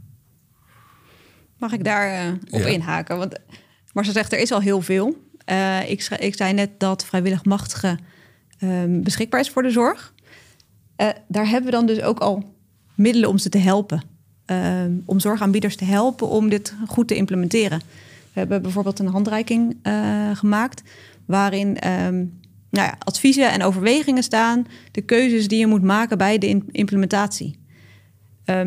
Mag 1.61 1.73
ik 1.73 1.83
daar 1.83 2.11
eh, 2.11 2.33
op 2.49 2.59
Ja. 2.59 2.67
inhaken? 2.67 3.17
Want 3.17 3.35
Marcel 3.93 4.13
zegt, 4.13 4.33
er 4.33 4.39
is 4.39 4.51
al 4.51 4.61
heel 4.61 4.81
veel. 4.81 5.15
Eh, 5.45 5.89
ik, 5.89 6.07
ik 6.19 6.35
zei 6.35 6.53
net 6.53 6.69
dat 6.77 7.05
vrijwilligmachtige 7.05 7.97
ehm, 8.59 9.01
beschikbaar 9.01 9.39
is 9.39 9.49
voor 9.49 9.63
de 9.63 9.71
zorg. 9.71 10.13
Eh, 10.95 11.07
daar 11.27 11.45
hebben 11.47 11.65
we 11.65 11.77
dan 11.77 11.85
dus 11.85 12.01
ook 12.01 12.19
al 12.19 12.55
middelen 12.95 13.29
om 13.29 13.37
ze 13.37 13.49
te 13.49 13.57
helpen. 13.57 14.01
Ehm, 14.45 14.91
om 15.05 15.19
zorgaanbieders 15.19 15.75
te 15.75 15.85
helpen 15.85 16.27
om 16.27 16.49
dit 16.49 16.73
goed 16.87 17.07
te 17.07 17.15
implementeren. 17.15 17.79
We 18.33 18.39
hebben 18.39 18.61
bijvoorbeeld 18.61 18.99
een 18.99 19.07
handreiking 19.07 19.77
gemaakt... 20.33 20.81
waarin 21.25 21.79
ehm, 21.79 22.15
nou 22.69 22.87
ja, 22.87 22.95
adviezen 22.99 23.51
en 23.51 23.63
overwegingen 23.63 24.23
staan... 24.23 24.67
de 24.91 25.01
keuzes 25.01 25.47
die 25.47 25.59
je 25.59 25.67
moet 25.67 25.83
maken 25.83 26.17
bij 26.17 26.37
de 26.37 26.61
implementatie. 26.71 27.59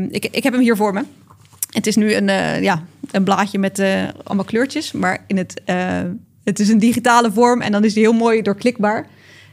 Ik, 0.09 0.25
ik 0.25 0.43
heb 0.43 0.53
hem 0.53 0.63
hier 0.63 0.77
voor 0.77 0.93
me. 0.93 1.05
Het 1.75 1.87
is 1.87 1.97
nu 1.97 2.15
een, 2.15 2.29
eh, 2.29 2.63
ja, 2.63 2.83
een 3.11 3.25
blaadje 3.25 3.59
met 3.59 3.79
eh, 3.79 4.03
allemaal 4.25 4.45
kleurtjes, 4.45 4.93
maar 4.93 5.25
in 5.27 5.37
het, 5.37 5.61
eh, 5.65 6.03
het 6.45 6.59
is 6.61 6.69
een 6.69 6.79
digitale 6.79 7.33
vorm 7.33 7.61
en 7.61 7.73
dan 7.73 7.85
is 7.85 7.95
die 7.95 8.03
heel 8.03 8.13
mooi 8.13 8.43
doorklikbaar. 8.43 9.07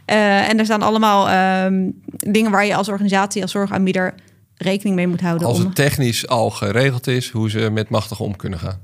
En 0.05 0.59
er 0.59 0.65
staan 0.65 0.81
allemaal 0.81 1.29
ehm, 1.29 1.89
dingen 2.05 2.51
waar 2.51 2.65
je 2.65 2.75
als 2.75 2.89
organisatie, 2.89 3.41
als 3.41 3.51
zorgaanbieder 3.51 4.13
rekening 4.55 4.95
mee 4.95 5.07
moet 5.07 5.21
houden. 5.21 5.47
Als 5.47 5.57
om- 5.59 5.65
het 5.65 5.75
technisch 5.75 6.27
al 6.27 6.49
geregeld 6.49 7.07
is, 7.07 7.29
hoe 7.29 7.49
ze 7.49 7.69
met 7.69 7.89
machtig 7.89 8.19
om 8.19 8.35
kunnen 8.35 8.59
gaan. 8.59 8.79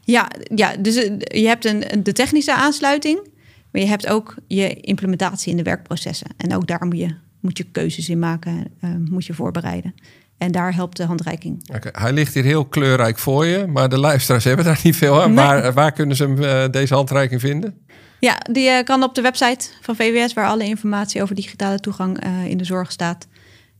Ja, 0.00 0.28
ja 0.54 0.76
dus 0.76 0.94
je 1.18 1.46
hebt 1.46 1.64
een, 1.64 1.84
de 2.02 2.12
technische 2.12 2.54
aansluiting, 2.54 3.28
maar 3.72 3.82
je 3.82 3.88
hebt 3.88 4.06
ook 4.06 4.34
je 4.46 4.74
implementatie 4.74 5.50
in 5.50 5.56
de 5.56 5.62
werkprocessen. 5.62 6.26
En 6.36 6.54
ook 6.54 6.66
daar 6.66 6.86
moet 6.86 6.98
je, 6.98 7.14
moet 7.40 7.58
je 7.58 7.64
keuzes 7.72 8.08
in 8.08 8.18
maken, 8.18 8.66
moet 9.08 9.26
je 9.26 9.34
voorbereiden. 9.34 9.94
En 10.38 10.52
daar 10.52 10.74
helpt 10.74 10.96
de 10.96 11.04
handreiking. 11.04 11.68
Hij 11.92 12.12
ligt 12.12 12.34
hier 12.34 12.44
heel 12.44 12.64
kleurrijk 12.64 13.18
voor 13.18 13.46
je, 13.46 13.66
maar 13.66 13.88
de 13.88 13.98
luisteraars 13.98 14.44
hebben 14.50 14.64
daar 14.64 14.80
niet 14.82 14.96
veel 14.96 15.22
aan. 15.22 15.34
Nee. 15.34 15.44
Waar, 15.44 15.72
waar 15.72 15.92
kunnen 15.92 16.16
ze 16.16 16.22
hem, 16.22 16.42
eh, 16.42 16.70
deze 16.70 16.94
handreiking 16.94 17.40
vinden? 17.40 17.78
Ja, 18.20 18.38
die 18.50 18.68
eh, 18.68 18.84
kan 18.84 19.02
op 19.02 19.14
de 19.14 19.20
website 19.20 19.68
van 19.80 19.96
VWS, 19.96 20.32
waar 20.32 20.46
alle 20.46 20.64
informatie 20.64 21.22
over 21.22 21.34
digitale 21.34 21.80
toegang 21.80 22.20
eh, 22.20 22.44
in 22.44 22.58
de 22.58 22.64
zorg 22.64 22.92
staat. 22.92 23.26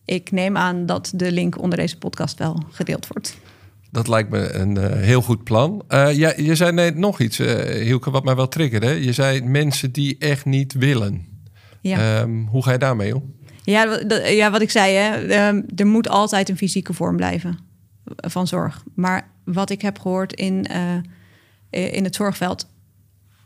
Ik 0.04 0.30
neem 0.30 0.56
aan 0.56 0.86
dat 0.86 1.12
de 1.14 1.32
link 1.32 1.60
onder 1.60 1.78
deze 1.78 1.98
podcast 1.98 2.38
wel 2.38 2.62
gedeeld 2.70 3.06
wordt. 3.06 3.36
Dat 3.90 4.08
lijkt 4.08 4.30
me 4.30 4.52
een 4.52 4.76
heel 4.92 5.22
goed 5.22 5.44
plan. 5.44 5.82
Ja, 5.88 6.32
je 6.36 6.54
zei 6.54 6.72
net 6.72 6.96
nog 6.96 7.20
iets, 7.20 7.38
Hielke, 7.82 8.10
wat 8.10 8.24
mij 8.24 8.36
wel 8.36 8.48
triggerde. 8.48 9.04
Je 9.04 9.12
zei 9.12 9.42
mensen 9.42 9.92
die 9.92 10.16
echt 10.18 10.44
niet 10.44 10.72
willen. 10.72 11.26
Ja, 11.80 12.20
Ehm, 12.20 12.44
hoe 12.46 12.62
ga 12.62 12.72
je 12.72 12.78
daarmee 12.78 13.16
om? 13.16 13.34
Ja, 13.66 14.00
ja 14.26 14.50
wat 14.50 14.60
ik 14.60 14.70
zei, 14.70 14.94
hè, 14.94 15.26
ehm, 15.26 15.62
er 15.76 15.86
moet 15.86 16.08
altijd 16.08 16.48
een 16.48 16.56
fysieke 16.56 16.92
vorm 16.92 17.16
blijven 17.16 17.58
van 18.16 18.46
zorg. 18.46 18.84
Maar 18.94 19.30
wat 19.44 19.70
ik 19.70 19.82
heb 19.82 19.98
gehoord 19.98 20.32
in, 20.32 20.66
eh, 20.66 21.92
in 21.94 22.04
het 22.04 22.14
zorgveld, 22.14 22.68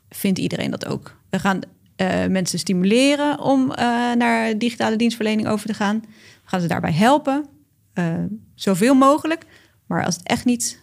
vindt 0.09 0.39
iedereen 0.39 0.71
dat 0.71 0.87
ook. 0.87 1.17
We 1.31 1.39
gaan 1.39 1.61
eh, 2.01 2.27
mensen 2.27 2.59
stimuleren 2.59 3.41
om 3.41 3.73
eh, 3.73 3.87
naar 4.13 4.59
digitale 4.59 4.97
dienstverlening 4.97 5.49
over 5.49 5.67
te 5.67 5.75
gaan. 5.75 6.01
We 6.01 6.09
gaan 6.45 6.61
ze 6.61 6.67
daarbij 6.67 6.93
helpen, 6.93 7.47
eh, 7.93 8.15
zoveel 8.55 8.95
mogelijk. 8.95 9.45
Maar 9.87 10.05
als, 10.05 10.17
het 10.17 10.27
echt 10.27 10.45
niet, 10.45 10.83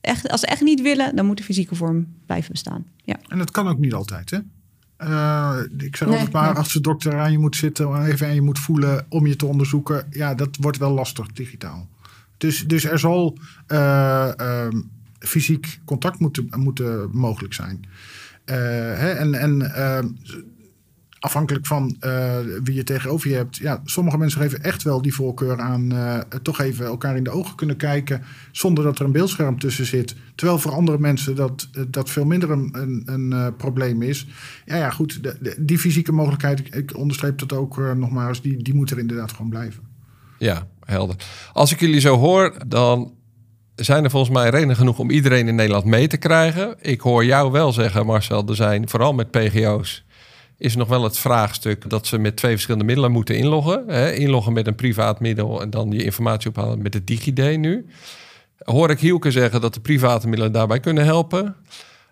echt, 0.00 0.28
als 0.28 0.40
ze 0.40 0.46
echt 0.46 0.60
niet 0.60 0.80
willen, 0.80 1.16
dan 1.16 1.26
moet 1.26 1.36
de 1.36 1.42
fysieke 1.42 1.74
vorm 1.74 2.14
blijven 2.26 2.52
bestaan. 2.52 2.86
Ja. 2.96 3.16
En 3.28 3.38
dat 3.38 3.50
kan 3.50 3.68
ook 3.68 3.78
niet 3.78 3.92
altijd, 3.92 4.30
hè? 4.30 4.38
Eh, 5.04 5.58
ik 5.76 5.96
zeg 5.96 6.08
Nee, 6.08 6.16
altijd 6.16 6.34
maar, 6.34 6.48
nee. 6.48 6.56
als 6.56 6.72
de 6.72 6.80
dokter 6.80 7.18
aan 7.18 7.32
je 7.32 7.38
moet 7.38 7.56
zitten, 7.56 8.04
even 8.04 8.26
aan 8.26 8.34
je 8.34 8.42
moet 8.42 8.58
voelen 8.58 9.06
om 9.08 9.26
je 9.26 9.36
te 9.36 9.46
onderzoeken, 9.46 10.06
ja, 10.10 10.34
dat 10.34 10.56
wordt 10.60 10.78
wel 10.78 10.90
lastig 10.90 11.26
digitaal. 11.26 11.88
Dus, 12.36 12.66
dus 12.66 12.84
er 12.84 12.98
zal 12.98 13.38
eh, 13.66 14.38
ehm, 14.40 14.80
fysiek 15.18 15.80
contact 15.84 16.18
moeten, 16.18 16.48
moeten 16.56 17.08
mogelijk 17.12 17.54
zijn. 17.54 17.84
Eh, 18.44 18.56
hè, 18.56 19.10
en 19.10 19.34
en 19.34 19.74
ehm, 19.74 20.08
afhankelijk 21.24 21.66
van 21.66 21.96
eh, 22.00 22.36
wie 22.64 22.74
je 22.74 22.84
tegenover 22.84 23.30
je 23.30 23.36
hebt. 23.36 23.56
Ja, 23.56 23.80
sommige 23.84 24.18
mensen 24.18 24.40
geven 24.40 24.62
echt 24.62 24.82
wel 24.82 25.02
die 25.02 25.14
voorkeur 25.14 25.60
aan 25.60 25.92
eh, 25.92 26.18
toch 26.42 26.60
even 26.60 26.86
elkaar 26.86 27.16
in 27.16 27.24
de 27.24 27.30
ogen 27.30 27.56
kunnen 27.56 27.76
kijken. 27.76 28.22
Zonder 28.52 28.84
dat 28.84 28.98
er 28.98 29.04
een 29.04 29.12
beeldscherm 29.12 29.58
tussen 29.58 29.86
zit. 29.86 30.14
Terwijl 30.34 30.58
voor 30.58 30.72
andere 30.72 30.98
mensen 30.98 31.36
dat, 31.36 31.68
eh, 31.72 31.82
dat 31.88 32.10
veel 32.10 32.24
minder 32.24 32.50
een, 32.50 33.02
een, 33.04 33.56
probleem 33.56 34.02
is. 34.02 34.26
Ja, 34.64 34.76
ja 34.76 34.90
goed. 34.90 35.22
de- 35.22 35.54
die 35.58 35.78
fysieke 35.78 36.12
mogelijkheid, 36.12 36.74
ik, 36.74 36.96
onderstreep 36.96 37.38
dat 37.38 37.52
ook 37.52 37.76
nogmaals, 37.76 38.42
die, 38.42 38.62
die 38.62 38.74
moet 38.74 38.90
er 38.90 38.98
inderdaad 38.98 39.32
gewoon 39.32 39.50
blijven. 39.50 39.82
Ja, 40.38 40.66
helder. 40.84 41.16
Als 41.52 41.72
ik 41.72 41.80
jullie 41.80 42.00
zo 42.00 42.16
hoor, 42.16 42.54
dan 42.66 43.12
zijn 43.74 44.04
er 44.04 44.10
volgens 44.10 44.32
mij 44.32 44.50
redenen 44.50 44.76
genoeg 44.76 44.98
om 44.98 45.10
iedereen 45.10 45.48
in 45.48 45.54
Nederland 45.54 45.84
mee 45.84 46.06
te 46.06 46.16
krijgen. 46.16 46.76
Ik 46.80 47.00
hoor 47.00 47.24
jou 47.24 47.52
wel 47.52 47.72
zeggen, 47.72 48.06
Marcel, 48.06 48.48
er 48.48 48.56
zijn 48.56 48.88
vooral 48.88 49.12
met 49.12 49.30
PGO's 49.30 50.03
is 50.58 50.76
nog 50.76 50.88
wel 50.88 51.02
het 51.02 51.18
vraagstuk 51.18 51.90
dat 51.90 52.06
ze 52.06 52.18
met 52.18 52.36
twee 52.36 52.52
verschillende 52.52 52.84
middelen 52.84 53.12
moeten 53.12 53.36
inloggen. 53.36 53.84
Hè? 53.86 54.12
Inloggen 54.12 54.52
met 54.52 54.66
een 54.66 54.74
privaat 54.74 55.20
middel 55.20 55.60
en 55.60 55.70
dan 55.70 55.90
je 55.90 56.04
informatie 56.04 56.50
ophalen 56.50 56.82
met 56.82 56.94
het 56.94 57.06
DigiD 57.06 57.58
nu. 57.58 57.86
Hoor 58.58 58.90
ik 58.90 59.00
Hielke 59.00 59.30
zeggen 59.30 59.60
dat 59.60 59.74
de 59.74 59.80
private 59.80 60.28
middelen 60.28 60.52
daarbij 60.52 60.80
kunnen 60.80 61.04
helpen. 61.04 61.56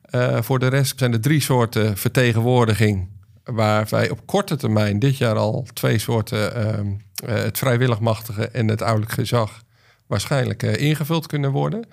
Eh, 0.02 0.42
voor 0.42 0.58
de 0.58 0.66
rest 0.66 0.98
zijn 0.98 1.12
er 1.12 1.20
drie 1.20 1.40
soorten 1.40 1.96
vertegenwoordiging. 1.96 3.08
Waar 3.44 3.86
wij 3.90 4.10
op 4.10 4.26
korte 4.26 4.56
termijn 4.56 4.98
dit 4.98 5.16
jaar 5.16 5.36
al 5.36 5.66
twee 5.72 5.98
soorten, 5.98 6.54
ehm, 6.54 6.86
eh, 7.24 7.34
het 7.34 7.58
vrijwilligmachtige 7.58 8.48
en 8.48 8.68
het 8.68 8.82
ouderlijk 8.82 9.12
gezag, 9.12 9.62
waarschijnlijk 10.06 10.62
eh, 10.62 10.88
ingevuld 10.88 11.26
kunnen 11.26 11.50
worden. 11.50 11.84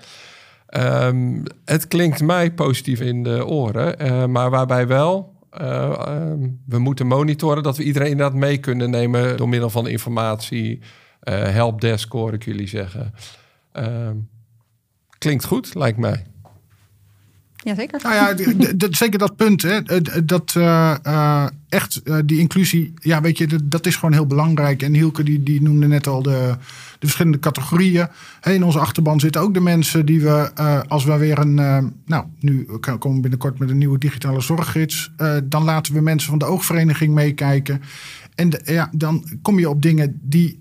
Ehm, 0.65 1.43
het 1.65 1.87
klinkt 1.87 2.21
mij 2.21 2.51
positief 2.51 2.99
in 2.99 3.23
de 3.23 3.45
oren, 3.45 4.31
maar 4.31 4.49
waarbij 4.49 4.87
wel 4.87 5.38
we 6.65 6.79
moeten 6.79 7.07
monitoren 7.07 7.63
dat 7.63 7.77
we 7.77 7.83
iedereen 7.83 8.09
inderdaad 8.09 8.35
mee 8.35 8.57
kunnen 8.57 8.89
nemen 8.89 9.37
door 9.37 9.49
middel 9.49 9.69
van 9.69 9.87
informatie, 9.87 10.81
eh 11.19 11.41
helpdesk 11.41 12.11
hoor 12.11 12.33
ik 12.33 12.43
jullie 12.43 12.67
zeggen. 12.67 13.13
Ehm, 13.71 14.15
klinkt 15.17 15.45
goed, 15.45 15.75
lijkt 15.75 15.97
mij. 15.97 16.25
Jazeker. 17.69 17.99
Nou 18.03 18.15
ja, 18.15 18.87
zeker 18.91 19.19
dat 19.19 19.35
punt. 19.35 19.61
Hè, 19.61 19.81
dat 20.25 20.53
eh, 20.55 20.95
eh, 21.03 21.47
echt 21.69 22.01
eh, 22.03 22.17
die 22.25 22.39
inclusie, 22.39 22.93
ja, 22.95 23.21
weet 23.21 23.37
je, 23.37 23.47
dat, 23.47 23.61
dat 23.63 23.85
is 23.85 23.95
gewoon 23.95 24.13
heel 24.13 24.27
belangrijk. 24.27 24.81
En 24.81 24.93
Hielke 24.93 25.23
die, 25.23 25.43
die 25.43 25.61
noemde 25.61 25.87
net 25.87 26.07
al 26.07 26.21
de, 26.21 26.55
de 26.99 27.05
verschillende 27.05 27.39
categorieën. 27.39 28.07
In 28.43 28.63
onze 28.63 28.79
achterban 28.79 29.19
zitten 29.19 29.41
ook 29.41 29.53
de 29.53 29.59
mensen 29.59 30.05
die 30.05 30.21
we, 30.21 30.51
als 30.87 31.05
we 31.05 31.17
weer 31.17 31.39
een, 31.39 31.53
nou, 32.05 32.25
nu 32.39 32.65
komen 32.79 33.15
we 33.15 33.21
binnenkort 33.21 33.59
met 33.59 33.69
een 33.69 33.77
nieuwe 33.77 33.97
digitale 33.97 34.41
zorggids. 34.41 35.11
dan 35.43 35.63
laten 35.63 35.93
we 35.93 36.01
mensen 36.01 36.29
van 36.29 36.39
de 36.39 36.45
oogvereniging 36.45 37.13
meekijken. 37.13 37.81
En 38.35 38.61
ja, 38.63 38.89
dan 38.91 39.39
kom 39.41 39.59
je 39.59 39.69
op 39.69 39.81
dingen 39.81 40.19
die. 40.21 40.57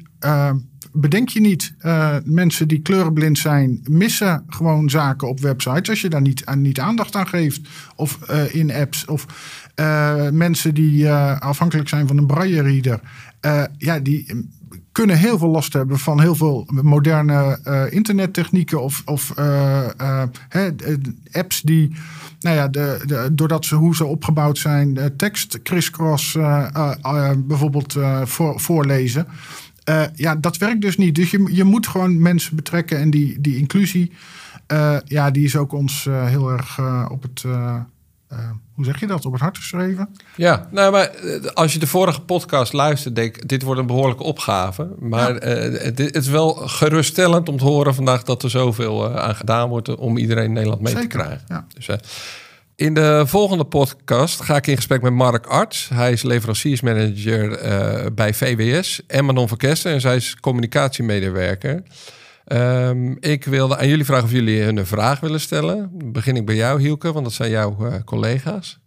Bedenk 1.01 1.29
je 1.29 1.41
niet. 1.41 1.75
Eh, 1.79 2.17
mensen 2.25 2.69
die 2.69 2.81
kleurenblind 2.81 3.39
zijn, 3.39 3.81
missen 3.85 4.45
gewoon 4.49 4.91
zaken 4.91 5.29
op 5.29 5.41
websites 5.41 5.89
als 5.89 6.01
je 6.01 6.09
daar 6.09 6.21
niet, 6.21 6.55
niet 6.57 6.81
aandacht 6.81 7.17
aan 7.17 7.29
geeft. 7.29 7.61
Of 7.97 8.23
eh, 8.23 8.55
in 8.55 8.73
apps. 8.73 9.05
Of 9.05 9.27
eh, 9.75 10.29
mensen 10.31 10.75
die 10.75 11.11
afhankelijk 11.11 11.89
zijn 11.89 12.07
van 12.07 12.19
een 12.19 12.27
braille 12.27 12.63
reader. 12.63 13.01
ja, 13.79 13.99
die 13.99 14.35
mm, 14.35 14.51
kunnen 14.93 15.17
heel 15.17 15.39
veel 15.39 15.49
last 15.49 15.73
hebben 15.73 15.99
van 15.99 16.21
heel 16.21 16.35
veel 16.35 16.67
moderne 16.83 17.59
internettechnieken 17.91 18.83
of, 18.83 19.03
of 19.05 19.33
hè, 20.49 20.71
apps 21.33 21.63
die, 21.63 21.93
nou 22.41 22.57
ja, 22.57 22.69
de, 22.69 23.01
de, 23.07 23.29
doordat 23.33 23.65
ze 23.65 23.75
hoe 23.75 23.97
ze 23.97 24.05
opgebouwd 24.05 24.59
zijn, 24.59 25.13
tekst 25.17 25.63
crisscross 25.63 26.35
eh, 26.35 27.31
bijvoorbeeld 27.39 27.97
voor, 28.25 28.61
voorlezen. 28.61 29.27
Eh, 29.89 30.03
ja, 30.15 30.35
dat 30.35 30.57
werkt 30.57 30.81
dus 30.81 30.97
niet. 30.97 31.15
Dus 31.15 31.31
je, 31.31 31.49
je 31.53 31.65
moet 31.65 31.87
gewoon 31.87 32.23
mensen 32.23 32.57
betrekken 32.57 32.99
en 32.99 33.11
die, 33.11 33.41
die 33.41 33.57
inclusie, 33.57 34.13
eh, 34.67 34.97
ja, 35.05 35.31
die 35.31 35.45
is 35.45 35.57
ook 35.57 35.73
ons 35.73 36.07
eh, 36.07 36.27
heel 36.27 36.51
erg 36.51 36.81
op 37.11 37.23
het, 37.23 37.43
hoe 38.75 38.85
zeg 38.85 39.01
je 39.01 39.07
dat, 39.07 39.27
op 39.27 39.33
het 39.33 39.41
hart 39.41 39.57
geschreven. 39.57 40.09
Ja, 40.37 40.69
nou, 40.71 40.93
maar 40.93 41.11
als 41.55 41.73
je 41.73 41.79
de 41.79 41.87
vorige 41.87 42.21
podcast 42.21 42.73
luistert, 42.73 43.17
denk 43.17 43.37
ik, 43.37 43.49
dit 43.49 43.63
wordt 43.63 43.81
een 43.81 43.87
behoorlijke 43.87 44.23
opgave. 44.23 44.95
Maar 44.99 45.35
het, 45.35 45.99
het 45.99 46.15
is 46.15 46.29
wel 46.29 46.51
geruststellend 46.51 47.49
om 47.49 47.57
te 47.59 47.65
horen 47.65 47.95
vandaag 47.95 48.23
dat 48.23 48.43
er 48.43 48.51
zoveel 48.51 49.19
aan 49.19 49.35
gedaan 49.35 49.69
wordt 49.69 49.97
om 49.97 50.17
iedereen 50.17 50.45
in 50.45 50.53
Nederland 50.53 50.81
mee 50.81 50.95
te 50.95 51.07
krijgen. 51.07 51.41
ja. 51.49 51.67
Dus, 51.75 51.89
in 52.79 52.95
de 52.95 53.23
volgende 53.27 53.65
podcast 53.65 54.41
ga 54.41 54.57
ik 54.57 54.67
in 54.67 54.77
gesprek 54.77 55.03
met 55.03 55.13
Mark 55.13 55.47
Arts. 55.47 55.89
Hij 55.89 56.13
is 56.13 56.23
leveranciersmanager 56.23 57.53
eh, 57.53 58.07
bij 58.15 58.35
VWS 58.35 59.07
en 59.07 59.25
Manon 59.25 59.49
van 59.49 59.59
en 59.59 60.01
zij 60.01 60.17
is 60.17 60.37
communicatiemedewerker. 60.41 61.83
Ehm, 62.45 63.15
ik 63.21 63.45
wilde 63.45 63.77
aan 63.79 63.89
jullie 63.89 64.05
vragen 64.05 64.25
of 64.25 64.33
jullie 64.33 64.63
een 64.63 64.87
vraag 64.87 65.21
willen 65.21 65.41
stellen. 65.41 65.91
Begin 66.13 66.37
ik 66.37 66.47
bij 66.47 66.55
jou, 66.55 66.81
Hielke, 66.81 67.13
want 67.13 67.25
dat 67.25 67.35
zijn 67.35 67.51
jouw 67.51 67.77
eh, 67.87 67.95
collega's. 68.05 68.79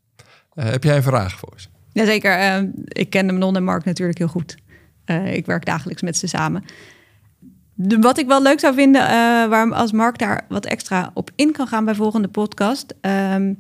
Eh, 0.53 0.69
heb 0.69 0.83
jij 0.83 0.95
een 0.95 1.03
vraag 1.03 1.39
voor 1.39 1.53
ze? 1.55 1.67
Jazeker. 1.93 2.37
eh 2.37 2.63
ik 2.87 3.09
ken 3.09 3.27
de 3.27 3.33
Manon 3.33 3.55
en 3.55 3.63
Mark 3.63 3.85
natuurlijk 3.85 4.17
heel 4.17 4.27
goed. 4.27 4.57
Ik 5.25 5.45
werk 5.45 5.65
dagelijks 5.65 6.01
met 6.01 6.17
ze 6.17 6.27
samen. 6.27 6.63
Wat 7.75 8.17
ik 8.17 8.27
wel 8.27 8.41
leuk 8.41 8.59
zou 8.59 8.73
vinden, 8.73 9.01
eh, 9.01 9.09
waar 9.47 9.73
als 9.73 9.91
Mark 9.91 10.17
daar 10.17 10.45
wat 10.49 10.65
extra 10.65 11.11
op 11.13 11.29
in 11.35 11.51
kan 11.51 11.67
gaan 11.67 11.85
bij 11.85 11.95
volgende 11.95 12.27
podcast, 12.27 12.93
ehm, 13.01 13.53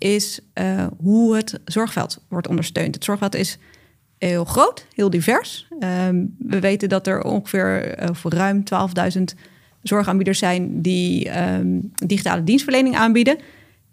is 0.00 0.40
eh, 0.52 0.86
hoe 0.98 1.36
het 1.36 1.60
zorgveld 1.64 2.24
wordt 2.28 2.48
ondersteund. 2.48 2.94
Het 2.94 3.04
zorgveld 3.04 3.34
is 3.34 3.58
heel 4.18 4.44
groot, 4.44 4.86
heel 4.94 5.10
divers. 5.10 5.66
Ehm, 5.80 6.24
we 6.38 6.60
weten 6.60 6.88
dat 6.88 7.06
er 7.06 7.22
ongeveer 7.22 7.94
eh, 7.94 8.08
voor 8.12 8.32
ruim 8.32 8.62
12.000 8.64 9.22
zorgaanbieders 9.82 10.38
zijn 10.38 10.82
die 10.82 11.30
ehm, 11.30 11.66
digitale 12.06 12.44
dienstverlening 12.44 12.96
aanbieden. 12.96 13.38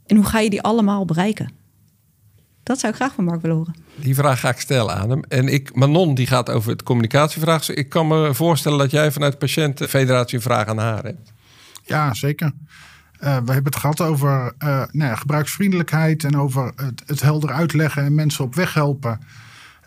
En 0.06 0.16
hoe 0.16 0.26
ga 0.26 0.40
je 0.40 0.50
die 0.50 0.62
allemaal 0.62 1.06
bereiken? 1.06 1.52
Dat 2.64 2.80
zou 2.80 2.92
ik 2.92 2.98
graag 3.00 3.14
van 3.14 3.24
Mark 3.24 3.42
willen 3.42 3.58
horen. 3.58 3.76
Die 3.96 4.16
vraag 4.16 4.40
ga 4.40 4.50
ik 4.50 4.60
stellen 4.60 4.96
aan 4.96 5.10
hem. 5.10 5.24
En 5.28 5.48
ik, 5.48 5.76
Manon 5.76 6.16
die 6.16 6.28
gaat 6.28 6.50
over 6.50 6.72
het 6.72 6.84
communicatievraagstuk. 6.84 7.78
Ik 7.78 7.90
kan 7.90 8.08
me 8.08 8.34
voorstellen 8.34 8.78
dat 8.78 8.92
jij 8.92 9.12
vanuit 9.12 9.32
de 9.32 9.38
patiëntenfederatie 9.38 10.38
een 10.38 10.44
vraag 10.44 10.68
aan 10.68 10.78
haar 10.78 11.04
hebt. 11.04 11.32
Ja, 11.84 12.14
zeker. 12.14 12.52
Eh, 13.20 13.38
we 13.46 13.52
hebben 13.52 13.72
het 13.72 13.76
gehad 13.76 14.02
over 14.02 14.54
eh, 14.58 14.68
nou 14.92 15.10
ja, 15.10 15.16
gebruiksvriendelijkheid 15.16 16.24
en 16.24 16.38
over 16.38 16.72
het, 16.76 17.04
het 17.06 17.22
helder 17.22 17.52
uitleggen 17.52 18.04
en 18.04 18.16
mensen 18.16 18.44
op 18.44 18.56
weg 18.56 18.74
helpen. 18.74 19.20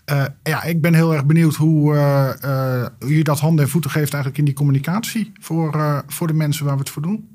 Eh, 0.05 0.25
ja, 0.43 0.63
ik 0.63 0.81
ben 0.81 0.95
heel 0.95 1.13
erg 1.13 1.25
benieuwd 1.25 1.55
hoe, 1.55 1.95
eh, 1.95 2.43
eh, 2.43 2.87
hoe 2.99 3.17
je 3.17 3.25
dat 3.25 3.41
handen 3.41 3.65
en 3.65 3.71
voeten 3.71 3.91
geeft 3.91 4.13
eigenlijk 4.13 4.39
in 4.39 4.45
die 4.45 4.55
communicatie 4.55 5.33
voor, 5.41 5.75
eh, 5.75 5.99
voor 6.07 6.27
de 6.27 6.33
mensen 6.33 6.65
waar 6.65 6.75
we 6.75 6.81
het 6.81 6.91
voor 6.91 7.03
doen. 7.03 7.29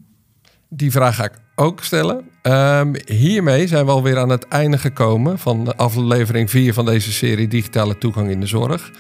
Die 0.70 0.92
vraag 0.92 1.16
ga 1.16 1.24
ik 1.24 1.40
ook 1.56 1.84
stellen. 1.84 2.22
Ehm, 2.42 2.94
hiermee 3.06 3.68
zijn 3.68 3.86
we 3.86 3.92
alweer 3.92 4.18
aan 4.18 4.30
het 4.30 4.48
einde 4.48 4.78
gekomen 4.78 5.40
van 5.40 5.66
de 5.66 5.76
aflevering 5.76 6.50
4 6.50 6.74
van 6.74 6.86
deze 6.86 7.12
serie 7.12 7.48
Digitale 7.48 7.98
Toegang 7.98 8.30
in 8.30 8.40
de 8.40 8.46
Zorg. 8.46 8.92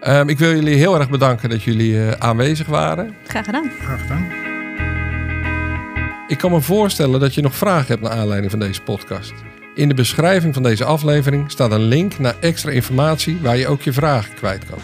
Ehm, 0.00 0.28
ik 0.28 0.38
wil 0.38 0.54
jullie 0.54 0.76
heel 0.76 0.98
erg 0.98 1.10
bedanken 1.10 1.50
dat 1.50 1.62
jullie 1.62 2.06
eh, 2.06 2.10
aanwezig 2.10 2.66
waren. 2.66 3.14
Graag 3.26 3.44
gedaan. 3.44 3.70
Graag 3.80 4.00
gedaan. 4.00 4.47
Ik 6.28 6.38
kan 6.38 6.50
me 6.50 6.60
voorstellen 6.60 7.20
dat 7.20 7.34
je 7.34 7.40
nog 7.40 7.56
vragen 7.56 7.86
hebt 7.86 8.00
naar 8.00 8.10
aanleiding 8.10 8.50
van 8.50 8.60
deze 8.60 8.82
podcast. 8.82 9.32
In 9.74 9.88
de 9.88 9.94
beschrijving 9.94 10.54
van 10.54 10.62
deze 10.62 10.84
aflevering 10.84 11.50
staat 11.50 11.70
een 11.70 11.82
link 11.82 12.18
naar 12.18 12.34
extra 12.40 12.70
informatie 12.70 13.38
waar 13.40 13.56
je 13.56 13.68
ook 13.68 13.82
je 13.82 13.92
vragen 13.92 14.34
kwijt 14.34 14.64
kan. 14.64 14.78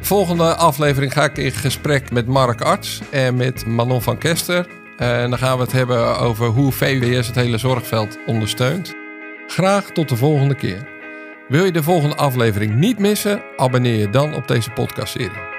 Volgende 0.00 0.54
aflevering 0.54 1.12
ga 1.12 1.24
ik 1.24 1.38
in 1.38 1.52
gesprek 1.52 2.10
met 2.10 2.26
Mark 2.26 2.60
Arts 2.60 3.00
en 3.10 3.36
met 3.36 3.66
Manon 3.66 4.02
van 4.02 4.18
Kester. 4.18 4.66
En 4.96 5.30
dan 5.30 5.38
gaan 5.38 5.56
we 5.56 5.62
het 5.62 5.72
hebben 5.72 6.18
over 6.18 6.46
hoe 6.46 6.72
VWS 6.72 7.26
het 7.26 7.36
hele 7.36 7.58
zorgveld 7.58 8.18
ondersteunt. 8.26 8.94
Graag 9.46 9.90
tot 9.90 10.08
de 10.08 10.16
volgende 10.16 10.54
keer. 10.54 10.88
Wil 11.48 11.64
je 11.64 11.72
de 11.72 11.82
volgende 11.82 12.16
aflevering 12.16 12.74
niet 12.74 12.98
missen? 12.98 13.42
Abonneer 13.56 13.98
je 13.98 14.10
dan 14.10 14.34
op 14.34 14.48
deze 14.48 14.70
podcastserie. 14.70 15.51